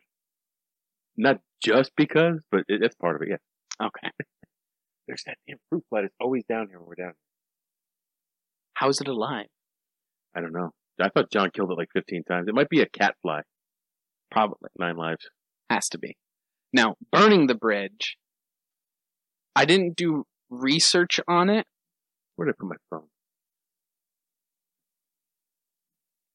[1.19, 3.29] Not just because, but it, it's part of it.
[3.31, 3.87] Yeah.
[3.87, 4.09] Okay.
[5.09, 7.15] There's that damn fruit fly that's always down here when we're down.
[8.75, 9.47] How is it alive?
[10.37, 10.71] I don't know.
[11.01, 12.49] I thought John killed it like 15 times.
[12.49, 13.43] It might be a cat fly.
[14.31, 14.69] Probably.
[14.79, 15.29] Nine lives.
[15.69, 16.17] Has to be.
[16.73, 18.17] Now, burning the bridge.
[19.57, 21.67] I didn't do research on it.
[22.37, 23.09] Where did I put my phone?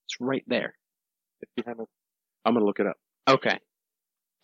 [0.07, 0.73] It's right there.
[1.41, 1.87] If you haven't,
[2.45, 2.97] I'm gonna look it up.
[3.27, 3.59] Okay.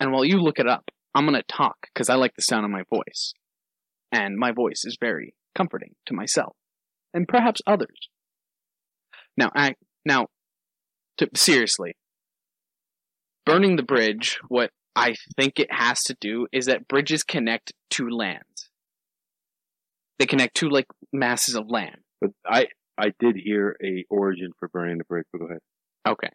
[0.00, 2.64] And while you look it up, I'm going to talk because I like the sound
[2.64, 3.34] of my voice.
[4.10, 6.56] And my voice is very comforting to myself
[7.12, 8.08] and perhaps others.
[9.36, 9.74] Now, I,
[10.04, 10.26] now,
[11.18, 11.94] to, seriously,
[13.44, 18.08] burning the bridge, what I think it has to do is that bridges connect two
[18.08, 18.70] lands.
[20.18, 21.96] They connect two like masses of land.
[22.20, 22.66] But I,
[22.98, 25.26] I did hear a origin for burning the bridge.
[25.32, 25.60] But go ahead.
[26.06, 26.30] Okay.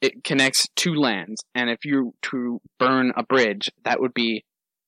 [0.00, 4.44] It connects two lands, and if you to burn a bridge, that would be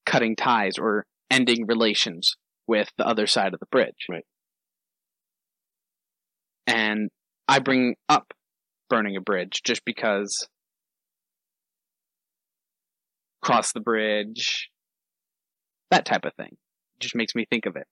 [0.06, 2.36] cutting ties or ending relations
[2.66, 4.06] with the other side of the bridge.
[4.08, 4.24] Right.
[6.66, 7.10] And
[7.48, 8.32] I bring up
[8.88, 10.46] burning a bridge just because
[13.42, 14.70] cross the bridge,
[15.90, 16.56] that type of thing.
[17.00, 17.86] Just makes me think of it.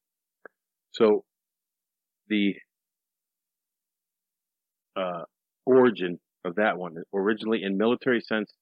[0.93, 1.25] So,
[2.29, 2.55] the
[4.97, 5.23] uh,
[5.65, 8.53] origin of that one, originally in military sense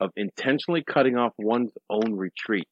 [0.00, 2.68] of intentionally cutting off one's own retreat,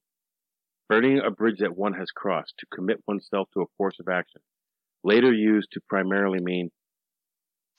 [0.89, 4.41] burning a bridge that one has crossed to commit oneself to a course of action,
[5.05, 6.71] later used to primarily mean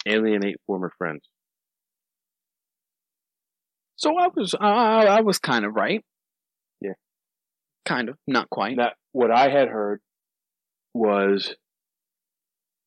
[0.05, 1.21] alienate former friends.
[3.95, 6.03] So I was, uh, I was kind of right.
[6.82, 6.93] Yeah.
[7.86, 8.76] Kind of, not quite.
[8.76, 10.01] Now, what I had heard
[10.93, 11.55] was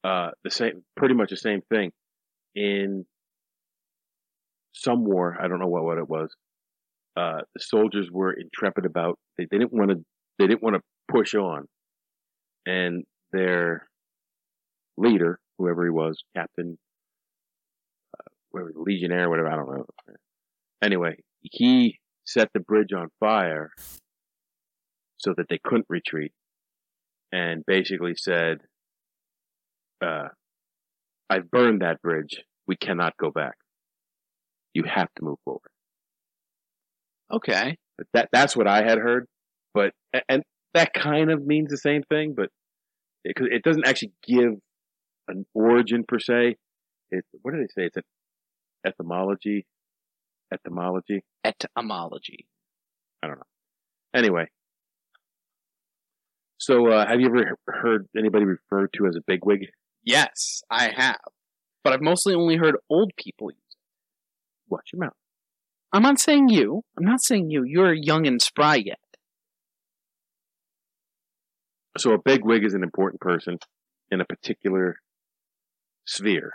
[0.05, 1.93] uh, the same, pretty much the same thing
[2.55, 3.07] in
[4.77, 5.37] some war.
[5.41, 6.35] I don't know what what it was.
[7.17, 9.19] Uh, the soldiers were intrepid about.
[9.39, 10.05] They, they didn't want to.
[10.39, 11.67] They didn't want to push on,
[12.67, 13.89] and their
[14.99, 16.79] leader, whoever he was, captain,
[18.15, 19.49] uh, whatever, legionnaire, whatever.
[19.49, 19.87] I don't know.
[20.83, 23.71] Anyway, he set the bridge on fire
[25.17, 26.33] so that they couldn't retreat,
[27.33, 28.59] and basically said,
[30.05, 30.29] uh,
[31.31, 32.43] "I've burned that bridge.
[32.67, 33.55] We cannot go back."
[34.77, 35.71] You have to move forward.
[37.33, 37.79] Okay.
[37.97, 39.27] But that that's what I had heard,
[39.73, 39.93] but
[40.29, 40.43] and
[40.75, 42.51] that kind of means the same thing, but
[43.25, 44.53] it, it, doesn't actually give
[45.27, 46.57] an origin per se.
[47.11, 47.87] It what do they say?
[47.87, 48.03] It's an
[48.85, 49.65] etymology.
[50.53, 51.25] Etymology.
[51.43, 52.47] Etymology.
[53.23, 53.43] I don't know.
[54.15, 54.49] Anyway,
[56.59, 59.69] so uh, have you ever heard anybody referred to as a bigwig?
[60.05, 61.17] Yes, I have,
[61.83, 63.51] but I've mostly only heard old people
[64.69, 65.15] Watch your mouth.
[65.93, 66.83] I'm not saying you.
[66.99, 67.65] I'm not saying you.
[67.65, 68.99] You're young and spry yet.
[71.99, 73.59] So a big wig is an important person
[74.11, 74.97] in a particular
[76.07, 76.53] sphere.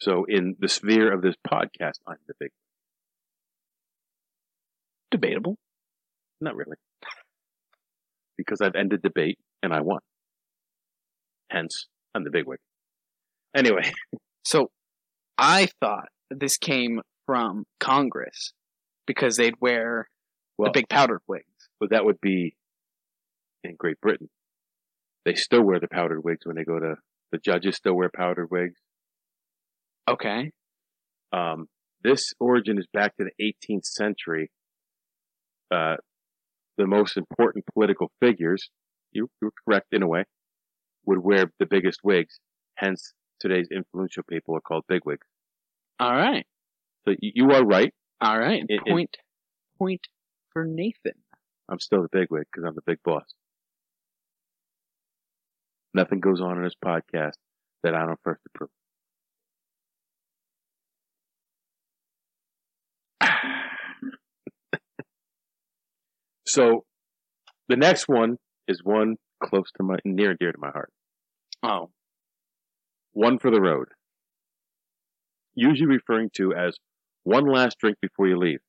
[0.00, 2.50] So in the sphere of this podcast, I'm the big.
[5.10, 5.56] Debatable.
[6.40, 6.76] Not really.
[8.36, 10.00] Because I've ended debate and I won.
[11.50, 12.58] Hence, I'm the big wig.
[13.54, 13.92] Anyway.
[14.44, 14.70] So
[15.36, 18.54] I thought this came from Congress
[19.06, 20.08] because they'd wear
[20.56, 21.44] Well, the big powdered wigs.
[21.78, 22.56] but that would be
[23.62, 24.30] in Great Britain.
[25.26, 26.94] They still wear the powdered wigs when they go to
[27.30, 27.76] the judges.
[27.76, 28.80] Still wear powdered wigs.
[30.08, 30.52] Okay.
[31.34, 31.66] Um,
[32.02, 34.50] this origin is back to the 18th century.
[35.70, 35.96] Uh,
[36.78, 38.70] the most important political figures,
[39.12, 40.24] you, you're correct in a way,
[41.04, 42.38] would wear the biggest wigs.
[42.76, 45.26] Hence, today's influential people are called bigwigs.
[46.00, 46.46] All right.
[47.06, 47.92] So you, are right.
[48.20, 48.62] All right.
[48.68, 49.16] It- it- point
[49.78, 50.06] point
[50.52, 51.14] for Nathan.
[51.68, 53.24] I'm still the bigwig because I'm the big boss.
[55.94, 57.34] Nothing goes on in this podcast
[57.82, 58.70] that I don't first approve.
[66.46, 66.84] so,
[67.68, 70.90] the next one is one close to my near and dear to my heart.
[71.62, 71.90] Oh.
[73.12, 73.88] One for the road.
[75.54, 76.76] Usually referring to as
[77.28, 78.60] one last drink before you leave.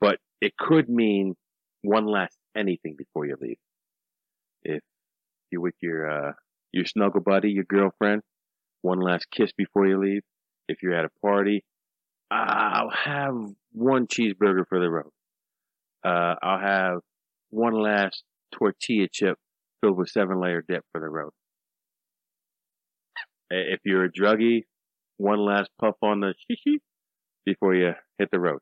[0.00, 1.36] But it could mean
[1.82, 3.58] one last anything before you leave.
[4.64, 4.80] If
[5.52, 6.32] you're with your, uh,
[6.72, 8.22] your snuggle buddy, your girlfriend,
[8.82, 10.22] one last kiss before you leave.
[10.68, 11.62] If you're at a party,
[12.32, 13.34] I'll have
[13.70, 15.12] one cheeseburger for the road.
[16.04, 16.98] Uh, I'll have
[17.50, 18.24] one last
[18.58, 19.38] tortilla chip
[19.80, 21.30] filled with seven layer dip for the road.
[23.50, 24.64] If you're a druggie,
[25.18, 26.78] one last puff on the shishi
[27.46, 28.58] before you hit the road.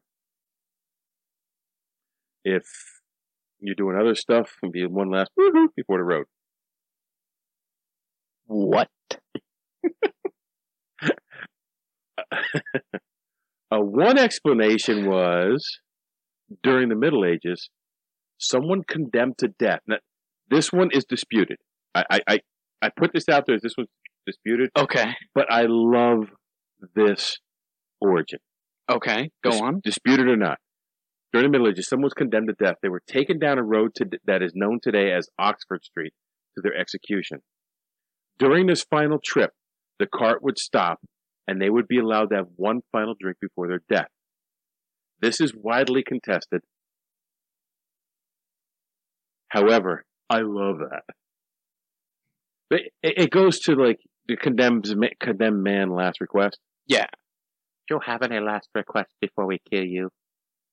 [2.45, 2.65] If
[3.59, 6.27] you're doing other stuff, be one last woohoo before the road.
[8.47, 8.89] What?
[13.75, 15.81] Uh, one explanation was
[16.63, 17.71] during the Middle Ages,
[18.39, 19.81] someone condemned to death.
[19.89, 19.97] Now,
[20.49, 21.57] this one is disputed.
[21.95, 22.39] I, I,
[22.83, 23.89] I, put this out there as this was
[24.27, 25.15] disputed, Okay.
[25.35, 26.29] but I love
[26.95, 27.39] this
[28.01, 28.39] origin.
[28.91, 29.31] Okay.
[29.43, 29.81] Go Dis- on.
[29.83, 30.59] Disputed or not.
[31.33, 32.77] During the Middle Ages, someone was condemned to death.
[32.83, 36.13] They were taken down a road to, that is known today as Oxford Street
[36.55, 37.41] to their execution.
[38.39, 39.51] During this final trip,
[39.99, 41.01] the cart would stop
[41.47, 44.09] and they would be allowed to have one final drink before their death.
[45.21, 46.63] This is widely contested.
[49.49, 51.03] However, I love that.
[52.71, 56.59] But it, it goes to like the condemned, condemned man last request.
[56.87, 57.07] Yeah.
[57.89, 60.11] Do you have any last request before we kill you?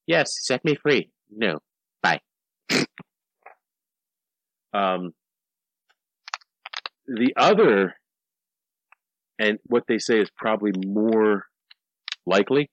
[0.08, 1.10] Yes, set me free.
[1.30, 1.60] No.
[2.02, 2.22] Bye.
[4.74, 5.14] um,
[7.08, 7.96] the other,
[9.38, 11.46] and what they say is probably more
[12.26, 12.70] likely,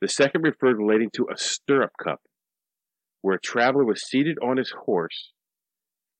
[0.00, 2.20] the second referred relating to a stirrup cup,
[3.22, 5.32] where a traveler was seated on his horse,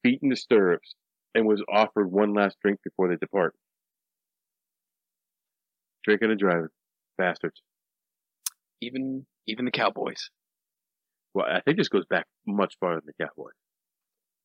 [0.02, 0.94] feet in the stirrups,
[1.34, 3.54] and was offered one last drink before they depart.
[6.04, 6.68] Drinking and driving.
[7.18, 7.62] Bastards.
[8.80, 10.30] Even even the Cowboys.
[11.34, 13.54] Well, I think this goes back much farther than the Cowboys.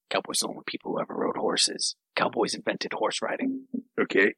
[0.09, 1.95] Cowboys are the only people who ever rode horses.
[2.15, 3.65] Cowboys invented horse riding.
[3.99, 4.34] Okay.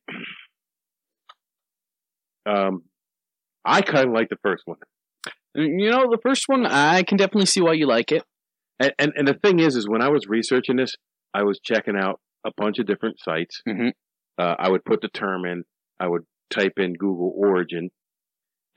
[2.46, 2.84] Um,
[3.66, 4.78] I kind of like the first one,
[5.54, 8.24] You know, the first one, I can definitely see why you like it.
[8.80, 10.96] and, and and the thing is, is when I was researching this,
[11.34, 13.62] I was checking out a bunch of different sites.
[13.68, 13.92] Mhm.
[14.40, 15.64] Uh, I would put the term in,
[16.00, 17.90] I would type in Google Origin,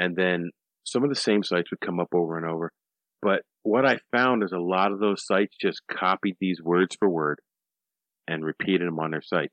[0.03, 0.51] and then
[0.85, 2.73] some of the same sites would come up over and over.
[3.21, 7.09] But what I found is a lot of those sites just copied these words for
[7.09, 7.39] word
[8.27, 9.51] and repeated them on their site.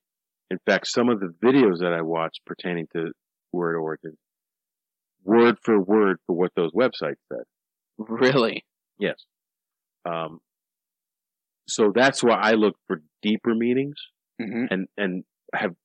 [0.49, 3.11] In fact, some of the videos that I watched pertaining to
[3.53, 4.17] word origin,
[5.23, 7.43] word for word for what those websites said.
[7.99, 8.63] Really?
[8.97, 9.23] Yes.
[10.09, 10.39] Um,
[11.67, 13.97] so that's why I look for deeper meanings
[14.41, 15.23] hmm and, and
[15.53, 15.75] have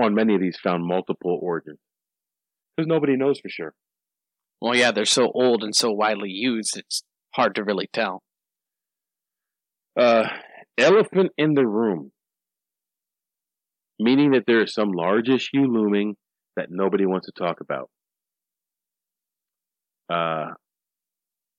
[0.00, 1.78] on many of these found multiple origins.
[2.76, 3.74] Because nobody knows for sure.
[4.62, 7.02] Well, yeah, they're so old and so widely used, it's
[7.34, 8.22] hard to really tell.
[9.98, 10.28] Uh,
[10.78, 12.12] elephant in the room.
[13.98, 16.14] Meaning that there is some large issue looming
[16.54, 17.90] that nobody wants to talk about.
[20.08, 20.54] Uh,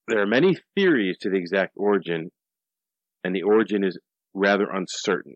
[0.08, 2.30] there are many theories to the exact origin,
[3.22, 3.98] and the origin is
[4.32, 5.34] rather uncertain.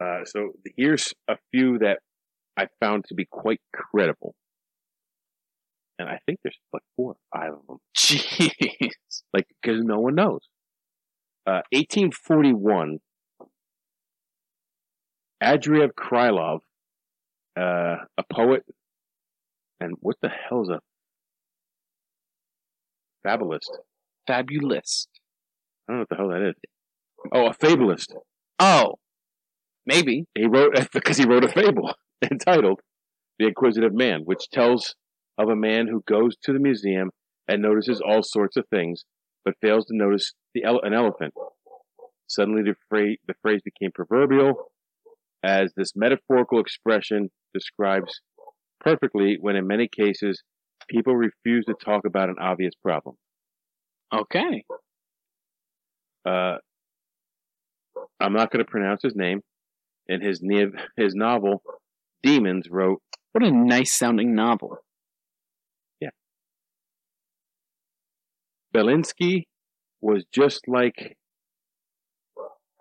[0.00, 1.98] Uh, so here's a few that
[2.56, 4.36] I found to be quite credible.
[5.98, 8.90] And I think there's like four or five of them Jeez.
[9.32, 10.40] like because no one knows.
[11.46, 12.98] Uh, 1841,
[15.42, 16.60] Andreev Krylov,
[17.58, 18.64] uh, a poet,
[19.80, 20.80] and what the hell's a
[23.22, 23.70] fabulist?
[24.26, 25.08] Fabulist.
[25.88, 26.54] I don't know what the hell that is.
[27.32, 28.14] Oh, a fabulist.
[28.58, 28.94] Oh,
[29.86, 30.24] maybe.
[30.34, 31.92] He wrote because he wrote a fable
[32.30, 32.80] entitled
[33.38, 34.94] the inquisitive man, which tells
[35.38, 37.10] of a man who goes to the museum
[37.48, 39.04] and notices all sorts of things,
[39.44, 41.34] but fails to notice the ele- an elephant.
[42.26, 44.70] Suddenly, the phrase, the phrase became proverbial,
[45.42, 48.20] as this metaphorical expression describes
[48.80, 50.42] perfectly when, in many cases,
[50.88, 53.16] people refuse to talk about an obvious problem.
[54.12, 54.64] Okay.
[56.26, 56.56] Uh,
[58.20, 59.40] I'm not going to pronounce his name.
[60.06, 61.62] In his ne- his novel,
[62.22, 63.00] Demons, wrote,
[63.32, 64.78] What a nice sounding novel.
[68.74, 69.44] Belinsky
[70.00, 71.16] was just like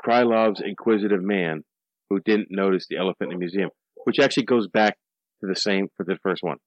[0.04, 1.64] Krylov's inquisitive man
[2.10, 3.70] who didn't notice the elephant in the museum,
[4.04, 4.98] which actually goes back
[5.42, 6.58] to the same for the first one.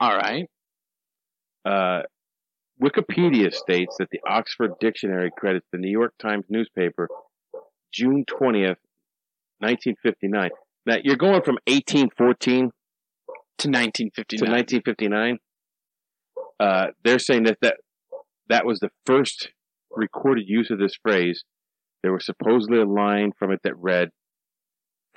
[0.00, 0.46] All right.
[1.64, 2.02] Uh,
[2.82, 7.08] Wikipedia states that the Oxford Dictionary credits the New York Times newspaper
[7.92, 8.76] June 20th,
[9.60, 10.50] 1959.
[10.84, 12.70] Now, you're going from 1814
[13.58, 14.38] To 1959.
[14.38, 15.38] to 1959.
[16.60, 17.76] Uh, they're saying that, that
[18.48, 19.50] that was the first
[19.90, 21.44] recorded use of this phrase.
[22.02, 24.10] There was supposedly a line from it that read,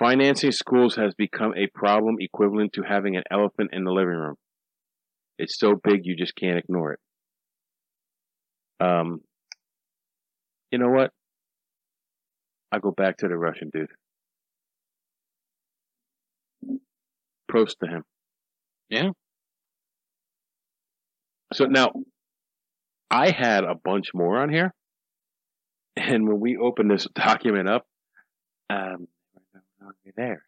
[0.00, 4.36] Financing schools has become a problem equivalent to having an elephant in the living room.
[5.38, 7.00] It's so big you just can't ignore it.
[8.80, 9.20] Um,
[10.70, 11.10] you know what?
[12.72, 13.90] I go back to the Russian dude.
[17.52, 18.04] Prost to him.
[18.88, 19.10] Yeah.
[21.52, 21.92] So now,
[23.10, 24.72] I had a bunch more on here,
[25.96, 27.86] and when we opened this document up,
[28.68, 29.08] um,
[30.16, 30.44] there.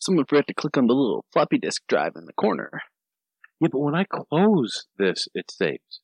[0.00, 2.70] Someone forgot to click on the little floppy disk drive in the corner.
[3.60, 6.00] Yeah, but when I close this, it saves.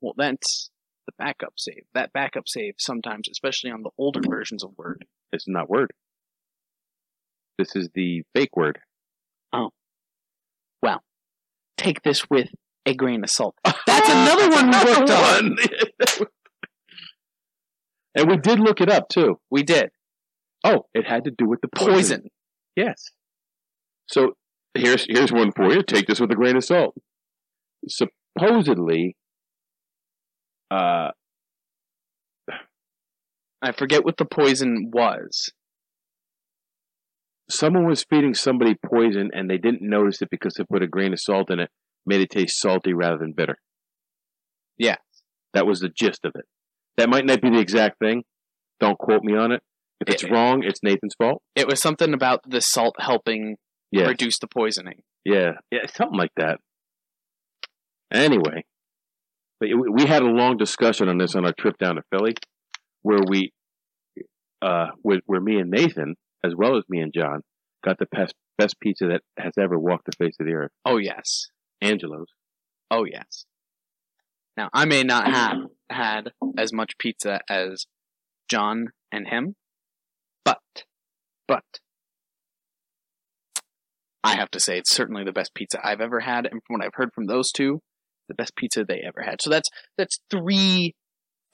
[0.00, 0.70] Well, that's
[1.06, 1.84] the backup save.
[1.94, 5.04] That backup save sometimes, especially on the older versions of Word.
[5.32, 5.92] It's not Word.
[7.58, 8.80] This is the fake word.
[9.52, 9.70] Oh.
[10.82, 11.02] Well,
[11.76, 12.48] take this with
[12.86, 13.54] a grain of salt.
[13.64, 15.56] That's another one we worked on.
[18.16, 19.40] and we did look it up too.
[19.50, 19.90] We did.
[20.64, 21.92] Oh, it had to do with the poison.
[21.92, 22.22] Poison.
[22.76, 23.10] Yes.
[24.08, 24.32] So
[24.74, 25.82] here's here's one for you.
[25.82, 26.94] Take this with a grain of salt.
[27.88, 29.16] Supposedly,
[30.70, 31.10] uh,
[33.62, 35.50] I forget what the poison was.
[37.48, 41.12] someone was feeding somebody poison and they didn't notice it because they put a grain
[41.12, 41.70] of salt in it,
[42.06, 43.56] made it taste salty rather than bitter.
[44.78, 44.96] Yeah.
[45.52, 46.44] That was the gist of it.
[46.96, 48.24] That might not be the exact thing.
[48.80, 49.62] Don't quote me on it.
[50.00, 51.42] If it's It- wrong, it's Nathan's fault.
[51.54, 53.56] It was something about the salt helping
[53.90, 54.08] Yeah.
[54.08, 55.02] reduce the poisoning.
[55.24, 56.60] Yeah, yeah, something like that.
[58.12, 58.64] Anyway,
[59.60, 62.34] but we we had a long discussion on this on our trip down to Philly,
[63.02, 63.52] where we,
[64.62, 67.40] uh, where, where me and Nathan, as well as me and John,
[67.82, 70.98] got the best best pizza that has ever walked the face of the earth, Oh
[70.98, 71.46] yes.
[71.80, 72.28] Angelo's.
[72.90, 73.44] Oh yes.
[74.56, 75.30] Now I may not ah.
[75.30, 75.58] have
[75.90, 77.86] had as much pizza as
[78.48, 79.56] John and him,
[80.44, 80.60] but
[81.48, 81.64] but
[84.22, 86.84] I have to say it's certainly the best pizza I've ever had, and from what
[86.84, 87.80] I've heard from those two,
[88.28, 89.42] the best pizza they ever had.
[89.42, 89.68] So that's
[89.98, 90.94] that's three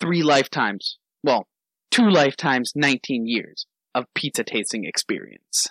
[0.00, 0.98] three lifetimes.
[1.24, 1.46] Well,
[1.90, 5.68] two lifetimes, nineteen years of pizza tasting experience.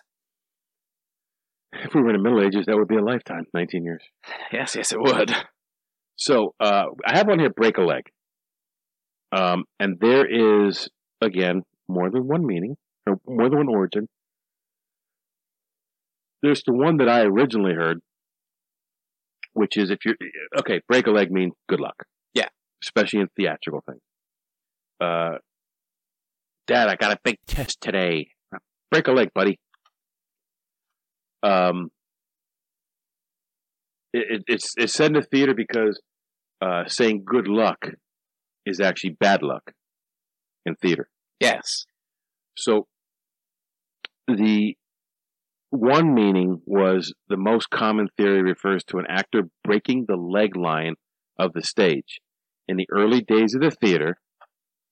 [1.72, 4.04] If we were in the Middle Ages, that would be a lifetime, nineteen years.
[4.52, 5.32] Yes, yes, it would.
[6.16, 8.04] So uh, I have one here break a leg,
[9.32, 10.26] um, and there
[10.66, 10.90] is
[11.22, 12.76] again more than one meaning
[13.08, 14.08] or more than one origin.
[16.42, 18.00] There's the one that I originally heard,
[19.54, 20.16] which is if you're
[20.60, 22.06] okay, break a leg means good luck.
[22.34, 22.48] Yeah.
[22.84, 24.02] especially in theatrical things.
[25.02, 25.38] Uh,
[26.68, 28.30] Dad, I got a big test today.
[28.92, 29.60] Break a leg, buddy.
[31.44, 31.92] Um,
[34.14, 36.02] it, it, it's it's said in the theater because
[36.62, 37.86] uh, saying good luck
[38.66, 39.72] is actually bad luck
[40.66, 41.10] in theater.
[41.40, 41.86] Yes.
[42.58, 42.88] So
[44.28, 44.76] the
[45.70, 50.96] one meaning was the most common theory refers to an actor breaking the leg line
[51.38, 52.20] of the stage.
[52.68, 54.18] In the early days of the theater,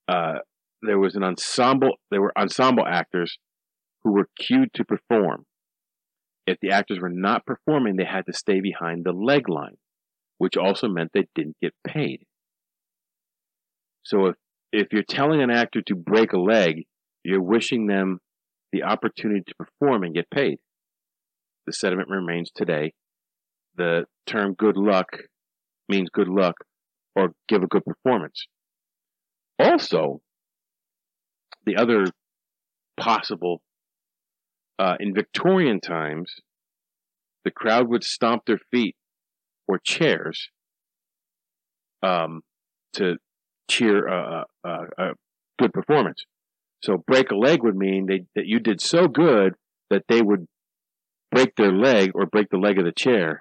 [0.07, 0.39] uh,
[0.81, 1.93] there was an ensemble.
[2.11, 3.37] There were ensemble actors
[4.03, 5.45] who were cued to perform.
[6.47, 9.77] If the actors were not performing, they had to stay behind the leg line,
[10.37, 12.21] which also meant they didn't get paid.
[14.03, 14.35] So if
[14.71, 16.83] if you're telling an actor to break a leg,
[17.23, 18.19] you're wishing them
[18.71, 20.59] the opportunity to perform and get paid.
[21.65, 22.93] The sentiment remains today.
[23.75, 25.07] The term good luck
[25.89, 26.55] means good luck
[27.15, 28.45] or give a good performance.
[29.59, 30.21] Also,
[31.65, 32.05] the other
[32.99, 33.61] possible,
[34.79, 36.35] uh, in Victorian times,
[37.43, 38.95] the crowd would stomp their feet
[39.67, 40.49] or chairs
[42.03, 42.41] um,
[42.93, 43.17] to
[43.69, 45.09] cheer a, a, a
[45.59, 46.23] good performance.
[46.83, 49.53] So break a leg would mean they, that you did so good
[49.89, 50.47] that they would
[51.31, 53.39] break their leg or break the leg of the chair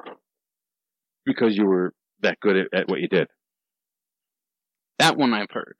[1.24, 3.28] because you were that good at, at what you did.
[4.98, 5.76] That one I've heard.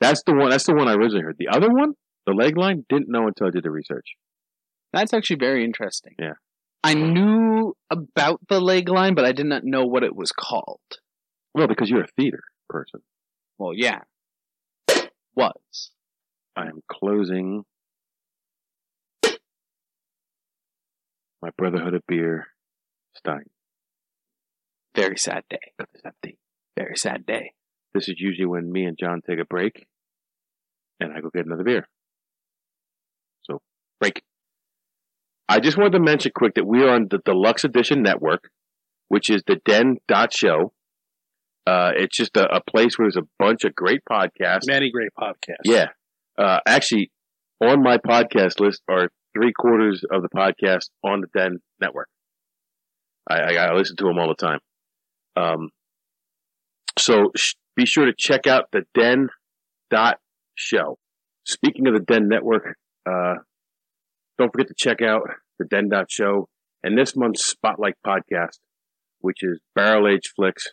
[0.00, 0.50] That's the one.
[0.50, 1.36] That's the one I originally heard.
[1.38, 1.92] The other one,
[2.26, 4.14] the leg line, didn't know until I did the research.
[4.92, 6.14] That's actually very interesting.
[6.18, 6.34] Yeah.
[6.82, 10.80] I knew about the leg line, but I did not know what it was called.
[11.54, 13.00] Well, because you're a theater person.
[13.58, 14.00] Well, yeah.
[15.34, 15.90] Was.
[16.56, 17.64] I am closing
[21.40, 22.48] my Brotherhood of Beer
[23.14, 23.44] Stein.
[24.96, 25.72] Very sad day.
[26.76, 27.52] Very sad day.
[27.94, 29.86] This is usually when me and John take a break
[31.00, 31.86] and I go get another beer.
[33.42, 33.60] So,
[34.00, 34.22] break.
[35.48, 38.50] I just wanted to mention quick that we are on the Deluxe Edition Network,
[39.08, 40.72] which is the Den dot show.
[41.66, 44.66] Uh, it's just a, a place where there's a bunch of great podcasts.
[44.66, 45.64] Many great podcasts.
[45.64, 45.88] Yeah.
[46.38, 47.10] Uh, actually,
[47.60, 52.08] on my podcast list are three quarters of the podcast on the Den Network.
[53.28, 54.60] I, I, I listen to them all the time.
[55.36, 55.70] Um,
[56.98, 59.28] so sh- be sure to check out the Den
[59.90, 60.18] dot
[60.54, 60.98] show.
[61.46, 62.76] Speaking of the Den Network,
[63.08, 63.34] uh,
[64.38, 65.22] don't forget to check out
[65.58, 66.48] the Den dot show
[66.82, 68.58] and this month's Spotlight podcast,
[69.20, 70.68] which is Barrel Age Flicks.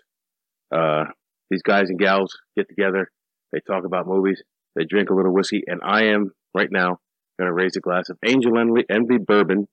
[0.73, 1.05] Uh,
[1.49, 3.09] these guys and gals get together.
[3.51, 4.43] They talk about movies.
[4.75, 6.99] They drink a little whiskey, and I am right now
[7.39, 9.67] going to raise a glass of Angel Envy, bourbon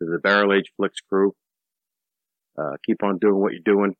[0.00, 1.34] to the Barrel Age Flicks crew.
[2.58, 3.94] Uh, keep on doing what you're doing.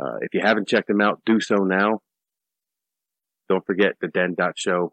[0.00, 2.00] Uh, if you haven't checked them out, do so now.
[3.48, 4.92] Don't forget the Den dot show.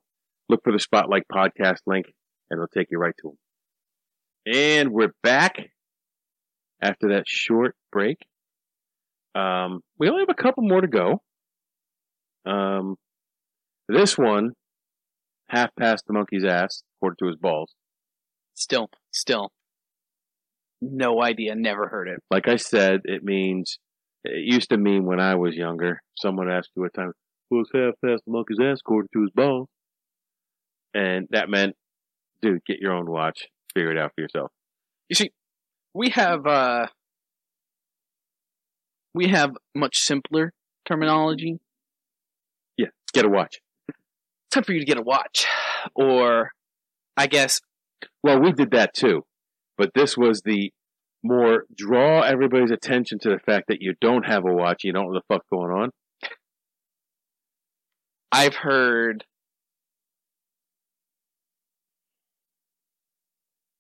[0.50, 2.08] Look for the Spotlight podcast link,
[2.50, 4.54] and it'll take you right to them.
[4.54, 5.58] And we're back
[6.82, 8.18] after that short break.
[9.36, 11.22] Um, we only have a couple more to go.
[12.46, 12.96] Um,
[13.90, 14.52] this one,
[15.50, 17.74] half past the monkey's ass, according to his balls.
[18.56, 19.52] Still, still.
[20.82, 21.56] No idea.
[21.56, 22.20] Never heard it.
[22.32, 23.80] Like I said, it means,
[24.24, 27.12] it used to mean when I was younger, someone asked you what time,
[27.50, 29.68] was half past the monkey's ass, according to his balls.
[30.94, 31.76] And that meant,
[32.42, 34.52] dude, get your own watch, figure it out for yourself.
[35.10, 35.32] You see,
[35.94, 36.88] we have uh
[39.14, 40.54] we have much simpler
[40.88, 41.60] terminology.
[42.78, 43.60] Yeah, get a watch.
[43.88, 43.98] It's
[44.52, 45.46] time for you to get a watch.
[45.96, 46.52] Or
[47.16, 47.60] I guess
[48.24, 49.24] Well, we did that too,
[49.78, 50.72] but this was the
[51.24, 55.06] more draw everybody's attention to the fact that you don't have a watch, you don't
[55.06, 55.90] know what the fuck going on.
[58.32, 59.24] I've heard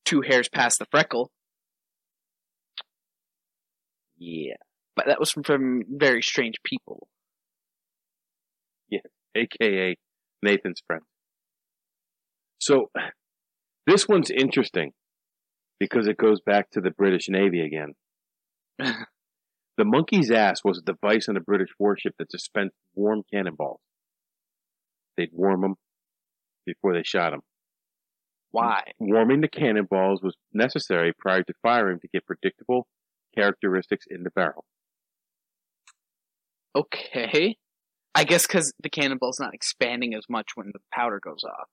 [0.07, 1.31] two hairs past the freckle.
[4.17, 4.55] Yeah.
[4.95, 7.07] But that was from, from very strange people.
[8.89, 9.01] Yeah,
[9.35, 9.95] aka
[10.41, 11.03] Nathan's friend.
[12.59, 12.89] So
[13.85, 14.91] this one's interesting
[15.79, 17.93] because it goes back to the British Navy again.
[19.77, 23.81] the monkey's ass was a device on a British warship that dispensed warm cannonballs.
[25.15, 25.75] They'd warm them
[26.65, 27.41] before they shot them.
[28.51, 28.81] Why?
[28.99, 32.87] Warming the cannonballs was necessary prior to firing to get predictable
[33.35, 34.65] characteristics in the barrel.
[36.75, 37.57] Okay.
[38.15, 41.67] I guess because the cannonball's not expanding as much when the powder goes off.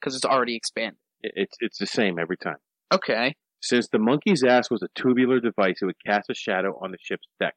[0.00, 0.98] Because it's already expanded.
[1.22, 2.56] It- It's, it's the same every time.
[2.92, 3.34] Okay.
[3.60, 6.98] Since the monkey's ass was a tubular device, it would cast a shadow on the
[7.00, 7.54] ship's deck.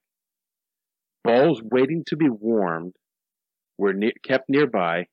[1.23, 2.93] Balls waiting to be warmed
[3.77, 5.05] were ne- kept nearby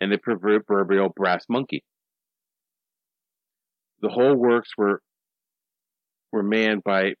[0.00, 1.82] and the proverbial brass monkey.
[4.02, 5.00] The whole works were
[6.32, 7.14] were manned by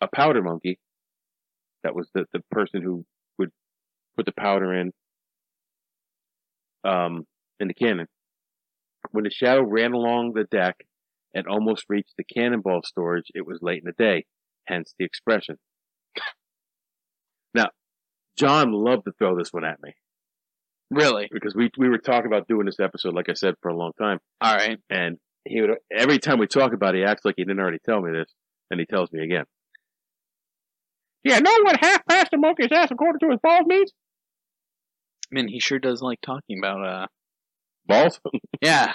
[0.00, 0.78] a powder monkey.
[1.82, 3.04] That was the, the person who
[3.38, 3.50] would
[4.16, 4.92] put the powder in
[6.84, 7.24] um,
[7.58, 8.06] in the cannon.
[9.12, 10.76] When the shadow ran along the deck,
[11.34, 14.24] and almost reached the cannonball storage, it was late in the day,
[14.66, 15.56] hence the expression.
[17.54, 17.68] Now,
[18.36, 19.94] John loved to throw this one at me
[20.90, 21.28] Really?
[21.32, 23.92] because we we were talking about doing this episode, like I said, for a long
[23.98, 24.78] time, All right.
[24.90, 27.78] and he would every time we talk about it, he acts like he didn't already
[27.84, 28.32] tell me this,
[28.70, 29.44] and he tells me again.
[31.22, 33.92] Yeah, know what half past a monkey's ass according to his balls means?
[35.30, 37.06] I mean, he sure does like talking about, uh,
[37.86, 38.20] Balls.
[38.62, 38.92] yeah.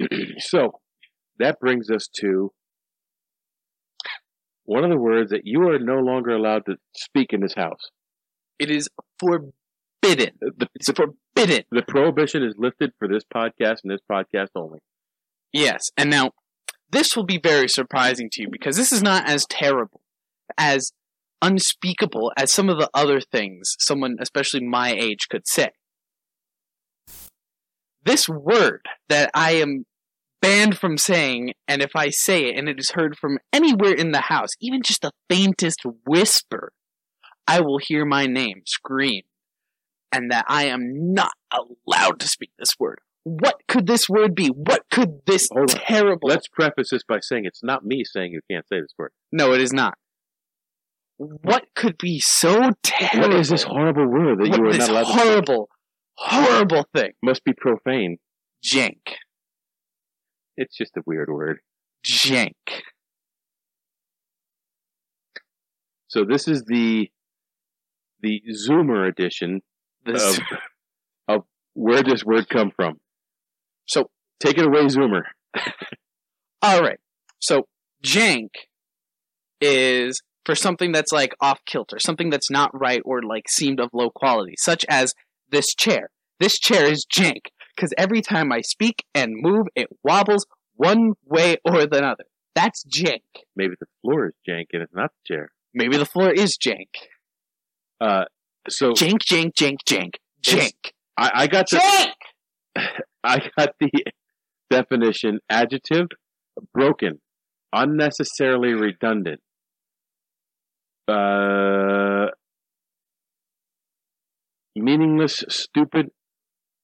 [0.38, 0.80] so
[1.38, 2.52] that brings us to
[4.64, 7.90] one of the words that you are no longer allowed to speak in this house.
[8.58, 8.88] It is
[9.18, 9.52] forbidden.
[10.40, 11.16] The, It's forbidden.
[11.46, 14.80] The prohibition is lifted for this podcast and this podcast only.
[15.52, 15.90] Yes.
[15.96, 16.32] And now,
[16.90, 20.00] this will be very surprising to you because this is not as terrible,
[20.56, 20.92] as
[21.42, 25.70] unspeakable as some of the other things someone, especially my age, could say.
[28.04, 29.84] This word that I am
[30.40, 34.12] banned from saying, and if I say it and it is heard from anywhere in
[34.12, 36.72] the house, even just the faintest whisper,
[37.46, 39.24] I will hear my name screamed,
[40.12, 43.00] and that I am not allowed to speak this word.
[43.24, 44.48] What could this word be?
[44.48, 45.76] What could this Hold on.
[45.76, 46.28] terrible?
[46.28, 49.12] Let's preface this by saying it's not me saying you can't say this word.
[49.32, 49.98] No, it is not.
[51.18, 53.28] What could be so terrible?
[53.30, 55.18] What is this horrible word that What you are not allowed to say?
[55.18, 55.68] horrible,
[56.14, 57.10] horrible thing?
[57.22, 58.18] Must be profane.
[58.64, 59.00] Jank.
[60.56, 61.58] It's just a weird word.
[62.06, 62.52] Jank.
[66.08, 67.10] So this is the
[68.20, 69.60] the Zoomer edition
[70.10, 70.40] of
[71.28, 71.42] of
[71.74, 72.98] where this word come from.
[73.86, 75.22] so, Take it away, Zoomer.
[76.64, 76.98] alright.
[77.40, 77.66] So,
[78.04, 78.50] jank
[79.60, 83.90] is for something that's like off kilter, something that's not right or like seemed of
[83.92, 85.14] low quality, such as
[85.50, 86.10] this chair.
[86.40, 91.56] This chair is jank because every time I speak and move, it wobbles one way
[91.64, 92.24] or the other.
[92.54, 93.22] That's jank.
[93.56, 95.50] Maybe the floor is jank and it's not the chair.
[95.74, 96.88] Maybe the floor is jank.
[98.00, 98.24] Uh,
[98.68, 100.72] so Jank, jank, jank, jank, jank.
[101.16, 102.88] I, I got the Jank!
[103.24, 103.90] I got the
[104.70, 106.06] definition: adjective,
[106.72, 107.20] broken,
[107.72, 109.40] unnecessarily redundant,
[111.08, 112.26] uh,
[114.76, 116.10] meaningless, stupid,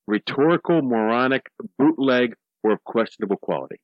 [0.07, 1.47] rhetorical, moronic,
[1.79, 3.77] bootleg, or of questionable quality.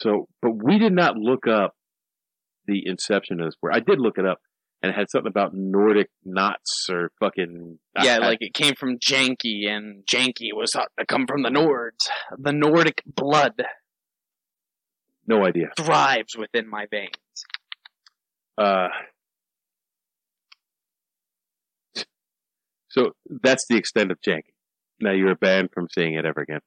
[0.00, 1.74] So, but we did not look up
[2.66, 3.74] the inception of this word.
[3.74, 4.38] I did look it up,
[4.84, 8.98] and it had something about Nordic knots or fucking Yeah, I- like it came from
[8.98, 12.10] janky, and janky was thought to come from the Nords.
[12.36, 13.62] The Nordic blood
[15.26, 15.70] no idea.
[15.78, 17.14] thrives within my veins.
[18.58, 18.88] Uh,
[22.90, 23.12] so
[23.42, 24.52] that's the extent of Janky.
[25.00, 26.60] Now you're banned from saying it ever again.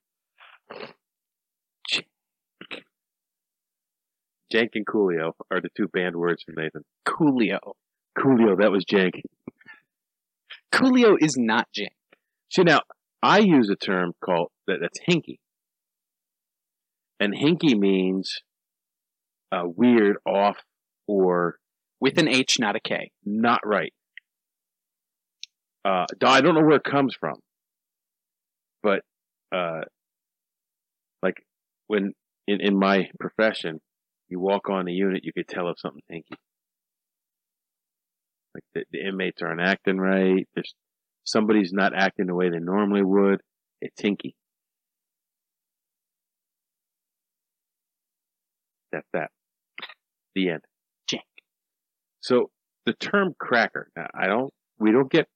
[4.52, 6.84] Jank and Coolio are the two banned words from Nathan.
[7.08, 7.74] Coolio.
[8.18, 9.22] Coolio, that was jank.
[10.74, 11.88] Coolio is not jank.
[12.52, 12.82] See now,
[13.22, 15.40] I use a term called that, that's hinky,
[17.20, 18.40] and hinky means
[19.52, 20.58] uh, weird, off,
[21.08, 21.58] or
[22.00, 23.12] With an H, not a K.
[23.26, 23.94] not right.
[25.84, 27.36] Uh, I don't know where it comes from,
[28.84, 29.02] but
[29.56, 29.82] uh,
[31.24, 31.46] like
[31.88, 32.14] when
[32.46, 33.80] in in my profession,
[34.28, 36.36] you walk on the unit, you could tell if something's hinky.
[38.58, 40.48] Like the, the inmates aren't acting right.
[40.56, 40.74] There's
[41.26, 43.40] somebody's not acting the way they normally would.
[43.82, 44.34] It's hinky.
[48.92, 49.30] That's that.
[50.34, 50.62] The end.
[51.12, 51.20] Jank.
[52.22, 52.50] So
[52.88, 55.28] the term cracker, now, I don't, we don't get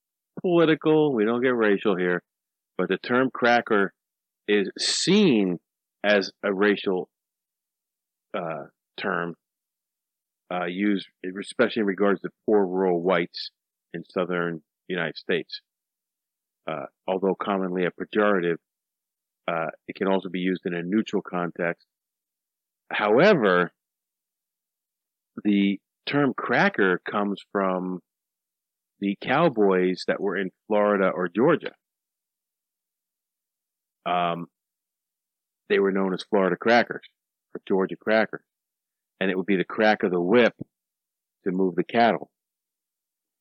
[0.42, 2.24] political, we don't get racial here,
[2.78, 3.94] but the term cracker
[4.48, 5.60] is seen
[6.04, 7.08] as a racial
[8.36, 8.64] uh,
[8.98, 9.36] term
[10.52, 11.08] uh, used,
[11.40, 13.52] especially in regards to poor rural whites
[13.94, 15.62] in southern United States.
[16.70, 18.58] Uh, although commonly a pejorative,
[19.48, 21.86] uh, it can also be used in a neutral context.
[22.92, 23.72] However,
[25.44, 28.02] the term cracker comes from
[29.00, 31.72] the cowboys that were in Florida or Georgia.
[34.06, 34.48] Um,
[35.70, 37.08] they were known as Florida crackers
[37.56, 38.44] or Georgia crackers.
[39.22, 40.56] And it would be the crack of the whip
[41.46, 42.32] to move the cattle.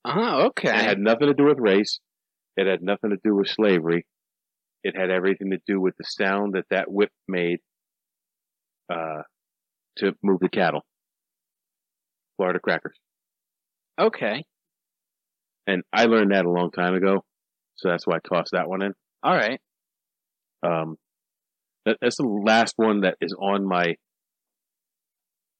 [0.04, 0.68] Oh, okay.
[0.68, 2.00] It had nothing to do with race.
[2.58, 4.04] It had nothing to do with slavery.
[4.84, 7.60] It had everything to do with the sound that that whip made,
[8.92, 9.22] uh,
[9.96, 10.82] to move the cattle.
[12.36, 12.96] Florida crackers.
[13.98, 14.44] okay.
[15.66, 17.24] And I learned that a long time ago.
[17.76, 18.92] So that's why I tossed that one in.
[19.22, 19.60] All right.
[20.62, 20.96] Um,
[21.86, 23.96] that, that's the last one that is on my,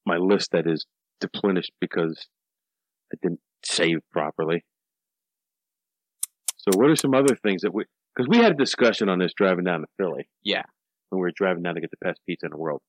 [0.07, 0.87] my list that is
[1.21, 2.29] deplenished because
[3.13, 4.65] I didn't save properly.
[6.57, 7.85] So what are some other things that we,
[8.17, 10.29] cause we had a discussion on this driving down to Philly.
[10.43, 10.63] Yeah.
[11.09, 12.81] When we were driving down to get the best pizza in the world.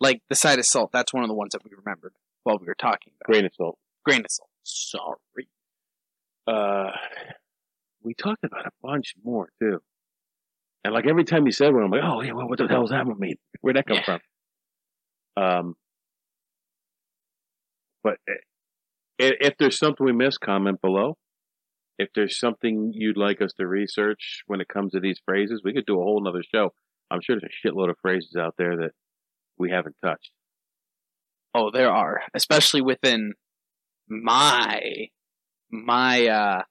[0.00, 2.12] Like the side of salt, that's one of the ones that we remembered
[2.44, 3.32] while we were talking about.
[3.32, 3.78] Grain of salt.
[4.04, 4.48] Grain of salt.
[4.64, 5.48] Sorry.
[6.46, 6.90] Uh,
[8.02, 9.80] we talked about a bunch more too.
[10.84, 12.82] And like every time you said one, I'm like, oh yeah, well, what the hell
[12.82, 13.36] does that one mean?
[13.60, 14.18] Where'd that come Yeah.
[15.36, 15.42] from?
[15.42, 15.74] Um,
[18.02, 18.16] but
[19.18, 21.16] if there's something we missed, comment below.
[21.98, 25.74] If there's something you'd like us to research when it comes to these phrases, we
[25.74, 26.70] could do a whole nother show.
[27.10, 28.92] I'm sure there's a shitload of phrases out there that
[29.58, 30.30] we haven't touched.
[31.54, 33.34] Oh, there are, especially within
[34.08, 35.08] my
[35.70, 36.62] my uh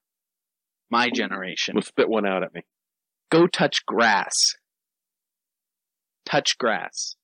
[0.89, 1.75] my generation.
[1.75, 2.61] Well, spit one out at me.
[3.29, 4.33] Go touch grass.
[6.25, 7.15] Touch grass.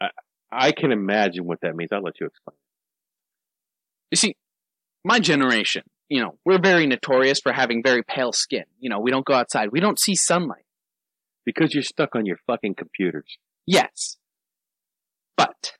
[0.00, 0.08] I,
[0.52, 1.90] I can imagine what that means.
[1.92, 2.57] I'll let you explain.
[4.10, 4.36] You see,
[5.04, 8.64] my generation, you know, we're very notorious for having very pale skin.
[8.78, 9.68] You know, we don't go outside.
[9.72, 10.64] We don't see sunlight.
[11.44, 13.38] Because you're stuck on your fucking computers.
[13.66, 14.18] Yes.
[15.36, 15.74] But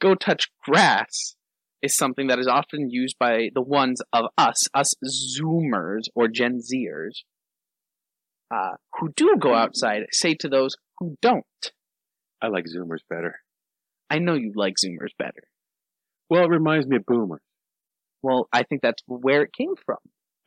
[0.00, 1.36] go touch grass
[1.82, 6.60] is something that is often used by the ones of us, us Zoomers or Gen
[6.60, 7.24] Zers,
[8.50, 11.44] uh, who do go outside, say to those who don't.
[12.40, 13.40] I like Zoomers better.
[14.08, 15.44] I know you like Zoomers better.
[16.28, 17.40] Well, it reminds me of Boomers.
[18.22, 19.98] Well, I think that's where it came from.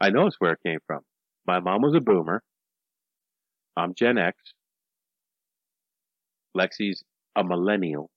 [0.01, 1.01] I know it's where it came from.
[1.47, 2.43] My mom was a Boomer.
[3.77, 4.53] I'm Gen X.
[6.57, 7.05] Lexi's
[7.37, 8.11] a millennial.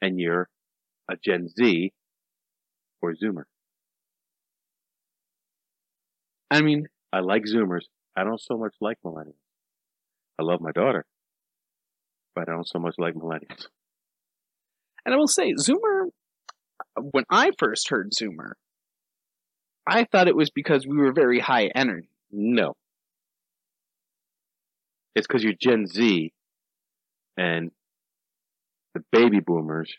[0.00, 0.48] And you're
[1.08, 1.92] a Gen Z
[3.02, 3.44] or Zoomer.
[6.50, 7.84] I mean, I like Zoomers.
[8.16, 9.36] I don't so much like millennials.
[10.38, 11.04] I love my daughter,
[12.34, 13.66] but I don't so much like millennials.
[15.06, 16.08] And I will say, Zoomer,
[16.96, 18.52] when I first heard Zoomer,
[19.86, 22.08] I thought it was because we were very high energy.
[22.32, 22.74] No.
[25.14, 26.32] It's because you're Gen Z
[27.36, 27.70] and
[28.94, 29.94] the baby boomers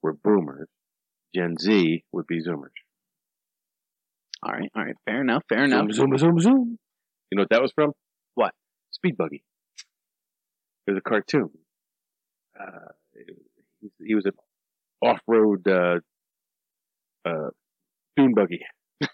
[0.00, 0.68] were boomers.
[1.34, 2.70] Gen Z would be Zoomers.
[4.42, 5.92] All right, all right, fair enough, fair enough.
[5.92, 6.78] Zoom, zoom, zoom, zoom.
[7.30, 7.92] You know what that was from?
[8.36, 8.52] What?
[8.92, 9.42] Speed Buggy.
[10.86, 11.50] It was a cartoon.
[12.58, 12.92] Uh,
[14.04, 14.32] he, was an
[15.02, 15.98] off-road uh,
[17.24, 17.50] uh,
[18.16, 18.60] dune buggy.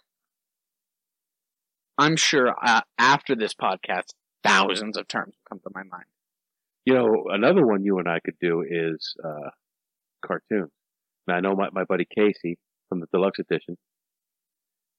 [1.99, 4.15] I'm sure uh, after this podcast,
[4.45, 6.07] thousands of terms will come to my mind.
[6.85, 9.51] You know, another one you and I could do is uh,
[10.25, 10.71] cartoons.
[11.27, 12.59] Now, I know my, my buddy Casey
[12.89, 13.77] from the deluxe edition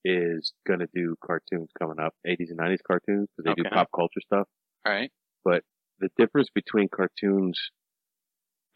[0.04, 3.90] is going to do cartoons coming up, 80s and 90s cartoons, because they do pop
[3.96, 4.48] culture stuff.
[4.86, 5.12] All right.
[5.44, 5.64] But
[6.00, 7.60] the difference between cartoons,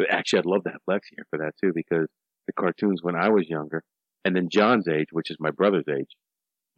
[0.02, 2.08] but actually, I'd love to have Lex here for that too, because
[2.48, 3.84] the cartoons when I was younger,
[4.26, 6.10] and then John's age, which is my brother's age,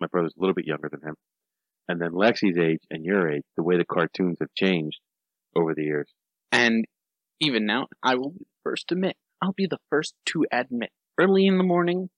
[0.01, 1.15] my brother's a little bit younger than him,
[1.88, 4.99] and then Lexi's age and your age, the way the cartoons have changed
[5.55, 6.09] over the years.
[6.51, 6.84] And
[7.39, 10.89] even now, I will be the first to admit, I'll be the first to admit,
[11.17, 12.09] early in the morning,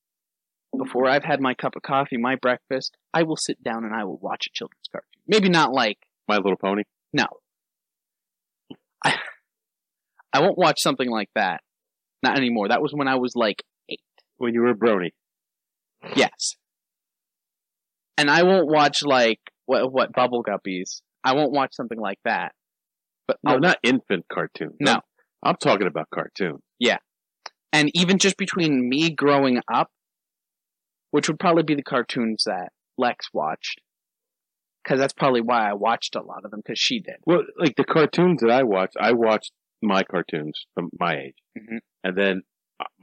[0.75, 4.05] before I've had my cup of coffee, my breakfast, I will sit down and I
[4.05, 5.21] will watch a children's cartoon.
[5.27, 6.83] Maybe not like, My Little Pony.
[7.13, 7.27] no.
[9.03, 9.13] I,
[10.35, 11.61] I won't watch something like that.
[12.21, 12.67] Not anymore.
[12.67, 13.99] That was when I was like eight.
[14.37, 15.11] When you were a brony.
[16.15, 16.55] Yes.
[18.17, 21.01] And I won't watch like what what Bubble Guppies.
[21.23, 22.51] I won't watch something like that.
[23.27, 24.75] But No, I'll- not infant cartoons.
[24.79, 24.93] No.
[24.93, 25.01] I'm,
[25.43, 26.59] I'm talking about cartoon.
[26.79, 26.97] Yeah.
[27.71, 29.89] And even just between me growing up,
[31.11, 33.81] which would probably be the cartoons that Lex watched,
[34.83, 37.15] because that's probably why I watched a lot of them because she did.
[37.25, 39.51] Well, like the cartoons that I watched, I watched
[39.87, 41.37] my cartoons from my age.
[41.57, 41.79] Mhm.
[42.03, 42.43] And then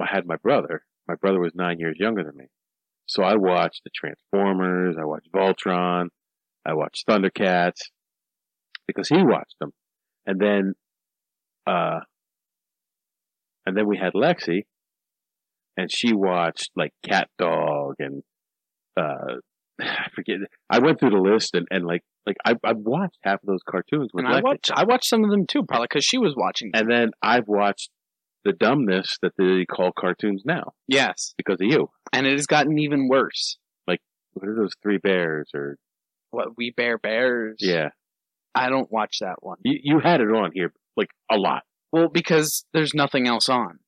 [0.01, 0.85] I had my brother.
[1.09, 2.47] My brother was nine years younger than me.
[3.07, 6.09] So I watched the Transformers, I watched Voltron,
[6.65, 7.91] I watched Thundercats
[8.87, 9.73] because he watched them.
[10.27, 10.75] And then,
[11.67, 12.01] uh,
[13.67, 14.67] and then we had Lexi
[15.77, 18.23] and she watched like Cat Dog and,
[18.97, 19.37] uh,
[19.81, 20.37] I forget.
[20.71, 23.63] I went through the list and, and like, like I, I watched half of those
[23.69, 26.35] cartoons with And I watched I watched some of them too, probably because she was
[26.37, 26.71] watching.
[26.73, 26.83] Them.
[26.83, 27.91] And then I've watched
[28.45, 31.91] the dumbness that they call cartoons now yes, because of you.
[32.13, 33.57] and it has gotten even worse.
[33.87, 34.01] Like
[34.33, 35.77] what are those three bears or
[36.31, 37.57] What We Bare Bears?
[37.61, 37.91] yeah.
[38.55, 39.59] I don't watch that one.
[39.65, 41.63] You you had it on here like a lot.
[41.91, 43.79] Well, because there's nothing else on.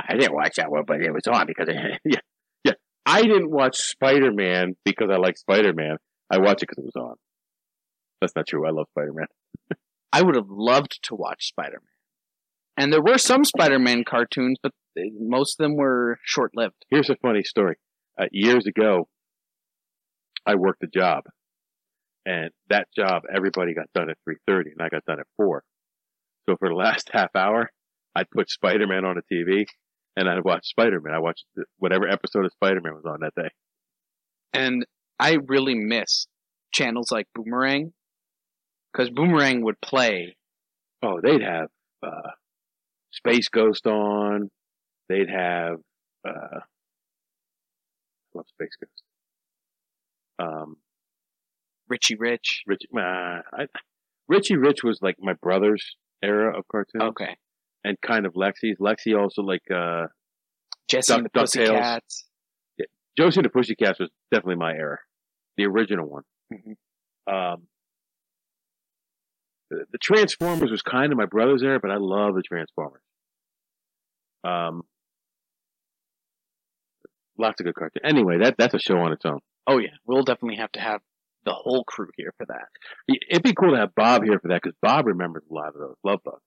[0.00, 1.68] I didn't watch that one, but it was on because
[2.04, 2.18] yeah.
[2.64, 2.72] Yeah.
[3.06, 5.96] I didn't watch Spider Man because I like Spider Man.
[6.30, 7.16] I watched it because it was on.
[8.24, 8.66] That's not true.
[8.66, 9.26] I love Spider Man.
[10.14, 12.78] I would have loved to watch Spider Man.
[12.78, 16.86] And there were some Spider Man cartoons, but most of them were short lived.
[16.90, 17.76] Here's a funny story.
[18.18, 19.08] Uh, years ago,
[20.46, 21.24] I worked a job,
[22.24, 25.64] and that job everybody got done at three thirty, and I got done at four.
[26.48, 27.70] So for the last half hour,
[28.14, 29.66] I'd put Spider Man on the TV,
[30.16, 31.12] and I'd watch Spider Man.
[31.12, 31.44] I watched
[31.76, 33.50] whatever episode of Spider Man was on that day.
[34.54, 34.86] And
[35.20, 36.26] I really miss
[36.72, 37.92] channels like Boomerang.
[38.94, 40.36] Because Boomerang would play.
[41.02, 41.68] Oh, they'd have
[42.02, 42.30] uh,
[43.12, 44.50] Space Ghost on.
[45.08, 45.78] They'd have
[46.26, 46.62] uh, I
[48.34, 49.02] love Space Ghost.
[50.38, 50.76] Um,
[51.88, 52.62] Richie Rich.
[52.66, 53.66] Richie, uh, I,
[54.28, 57.36] Richie Rich was like my brother's era of cartoons, Okay.
[57.84, 58.78] and kind of Lexi's.
[58.80, 60.06] Lexi also like uh,
[60.88, 61.40] Jesse Duck- and the.
[61.40, 62.24] Pussycats.
[63.16, 64.98] Josie and the Pussycats was definitely my era,
[65.56, 66.22] the original one.
[66.52, 66.74] Mhm.
[67.32, 67.62] Um,
[69.90, 73.02] the, Transformers was kind of my brother's era, but I love the Transformers.
[74.42, 74.82] Um,
[77.38, 78.02] lots of good cartoons.
[78.04, 79.40] Anyway, that that's a show on its own.
[79.66, 81.00] Oh yeah, we'll definitely have to have
[81.44, 82.68] the whole crew here for that.
[83.30, 85.74] It'd be cool to have Bob here for that because Bob remembers a lot of
[85.74, 85.96] those.
[86.02, 86.38] Love Bob.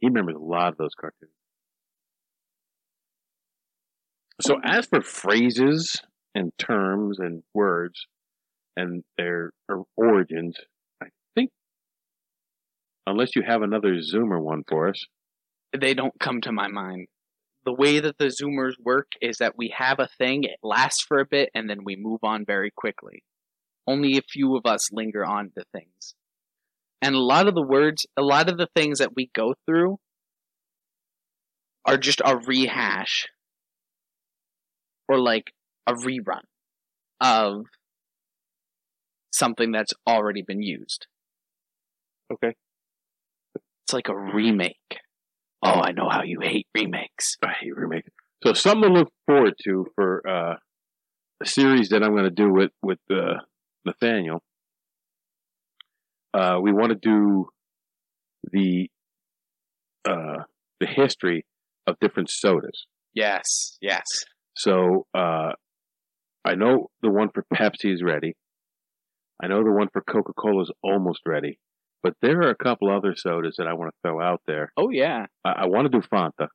[0.00, 1.32] He remembers a lot of those cartoons.
[4.40, 6.00] So as for phrases
[6.34, 8.06] and terms and words
[8.76, 9.50] and their
[9.96, 10.56] origins,
[13.10, 15.04] unless you have another Zoomer one for us,
[15.78, 17.08] They don't come to my mind.
[17.64, 21.18] The way that the Zoomers work is that we have a thing, it lasts for
[21.18, 23.22] a bit, and then we move on very quickly.
[23.86, 26.14] Only a few of us linger on to things.
[27.02, 29.98] And a lot of the words, a lot of the things that we go through
[31.84, 33.26] are just a rehash
[35.08, 35.52] or like
[35.86, 36.42] a rerun
[37.20, 37.64] of
[39.32, 41.06] something that's already been used.
[42.32, 42.54] okay.
[43.88, 44.98] It's like a remake.
[45.62, 47.38] Oh, I know how you hate remakes.
[47.42, 48.10] I hate remakes.
[48.44, 50.56] So something to look forward to for uh,
[51.42, 53.38] a series that I'm going to do with with uh,
[53.86, 54.42] Nathaniel.
[56.34, 57.48] Uh, we want to do
[58.52, 58.90] the
[60.04, 60.42] uh,
[60.80, 61.46] the history
[61.86, 62.84] of different sodas.
[63.14, 64.04] Yes, yes.
[64.54, 65.52] So uh,
[66.44, 68.34] I know the one for Pepsi is ready.
[69.42, 71.58] I know the one for Coca Cola is almost ready.
[72.02, 74.72] But there are a couple other sodas that I want to throw out there.
[74.76, 75.26] Oh yeah.
[75.44, 76.48] I, I want to do Fanta.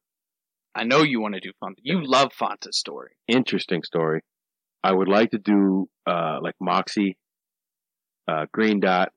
[0.75, 1.75] I know you want to do Fanta.
[1.81, 3.11] You love Fanta's story.
[3.27, 4.21] interesting story.
[4.83, 7.17] I would like to do uh, like Moxie,
[8.27, 9.11] uh, Green Dot,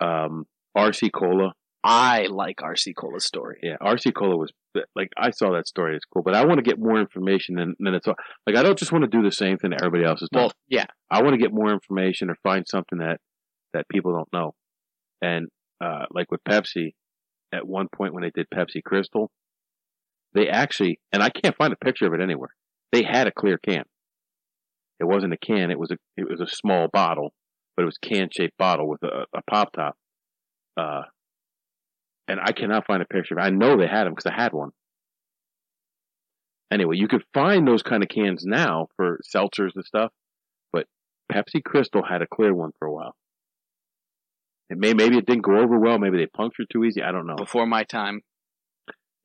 [0.00, 1.52] um, RC Cola.
[1.84, 3.58] I like RC Cola's story.
[3.62, 4.50] Yeah, RC Cola was
[4.96, 5.94] like I saw that story.
[5.94, 8.14] It's cool, but I want to get more information than than it's all.
[8.46, 10.44] Like I don't just want to do the same thing that everybody else is doing.
[10.44, 10.86] Well, yeah.
[11.10, 13.18] I want to get more information or find something that
[13.74, 14.54] that people don't know.
[15.22, 15.48] And
[15.82, 16.94] uh, like with Pepsi,
[17.52, 19.30] at one point when they did Pepsi Crystal,
[20.34, 22.50] they actually and I can't find a picture of it anywhere.
[22.92, 23.84] They had a clear can.
[25.00, 25.70] It wasn't a can.
[25.70, 27.32] It was a it was a small bottle,
[27.76, 29.96] but it was can shaped bottle with a, a pop top.
[30.76, 31.02] Uh,
[32.26, 33.38] and I cannot find a picture.
[33.38, 34.70] I know they had them because I had one.
[36.72, 40.10] Anyway, you could find those kind of cans now for seltzers and stuff,
[40.72, 40.86] but
[41.30, 43.14] Pepsi Crystal had a clear one for a while.
[44.70, 45.98] It may maybe it didn't go over well.
[45.98, 47.02] Maybe they punctured too easy.
[47.02, 47.36] I don't know.
[47.36, 48.22] Before my time.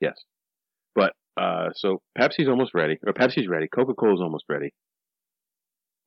[0.01, 0.17] Yes,
[0.95, 3.67] but uh, so Pepsi's almost ready, or Pepsi's ready.
[3.67, 4.73] Coca Cola's almost ready.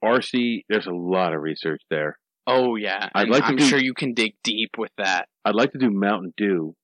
[0.04, 2.18] RC, there's a lot of research there.
[2.46, 3.08] Oh yeah.
[3.14, 5.28] I'd And like to I'm do- sure you can dig deep with that.
[5.44, 6.74] I'd like to do Mountain Dew.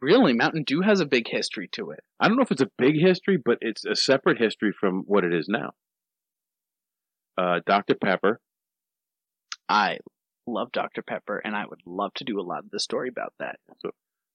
[0.00, 2.00] Really, Mountain Dew has a big history to it.
[2.20, 5.24] I don't know if it's a big history, but it's a separate history from what
[5.24, 5.72] it is now.
[7.36, 7.94] Uh, Dr.
[7.96, 8.40] Pepper,
[9.68, 9.98] I
[10.52, 11.02] love Dr.
[11.02, 13.56] Pepper, and I would love to do a lot of the story about that.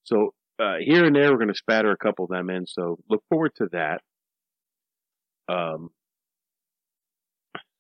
[0.04, 2.66] So uh, here and there, we're going to spatter a couple of them in.
[2.68, 4.02] So look forward to that.
[5.50, 5.90] Um,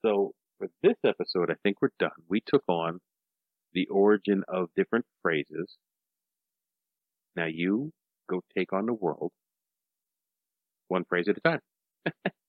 [0.06, 2.12] so for this episode, I think we're done.
[2.28, 3.00] We took on
[3.74, 5.78] the origin of different phrases.
[7.36, 7.92] Now you
[8.30, 9.32] go take on the world,
[10.88, 11.60] one phrase at a time.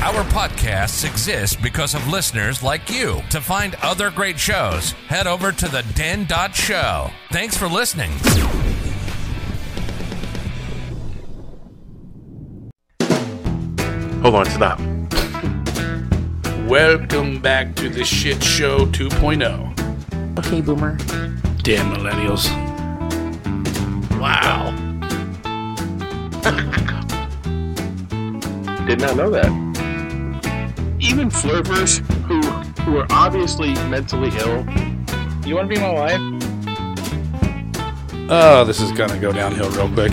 [0.00, 3.20] Our podcasts exist because of listeners like you.
[3.30, 7.10] To find other great shows, head over to the den.show.
[7.32, 8.12] Thanks for listening.
[14.22, 14.78] Hold on, stop.
[16.68, 20.38] Welcome back to the Shit Show 2.0.
[20.38, 20.96] Okay, boomer.
[21.64, 22.48] Damn millennials.
[24.20, 24.70] Wow.
[28.86, 29.67] Did not know that.
[31.08, 32.42] Even flirters who
[32.82, 34.58] who are obviously mentally ill.
[35.46, 36.20] You want to be my wife?
[38.30, 40.12] Oh, this is gonna go downhill real quick.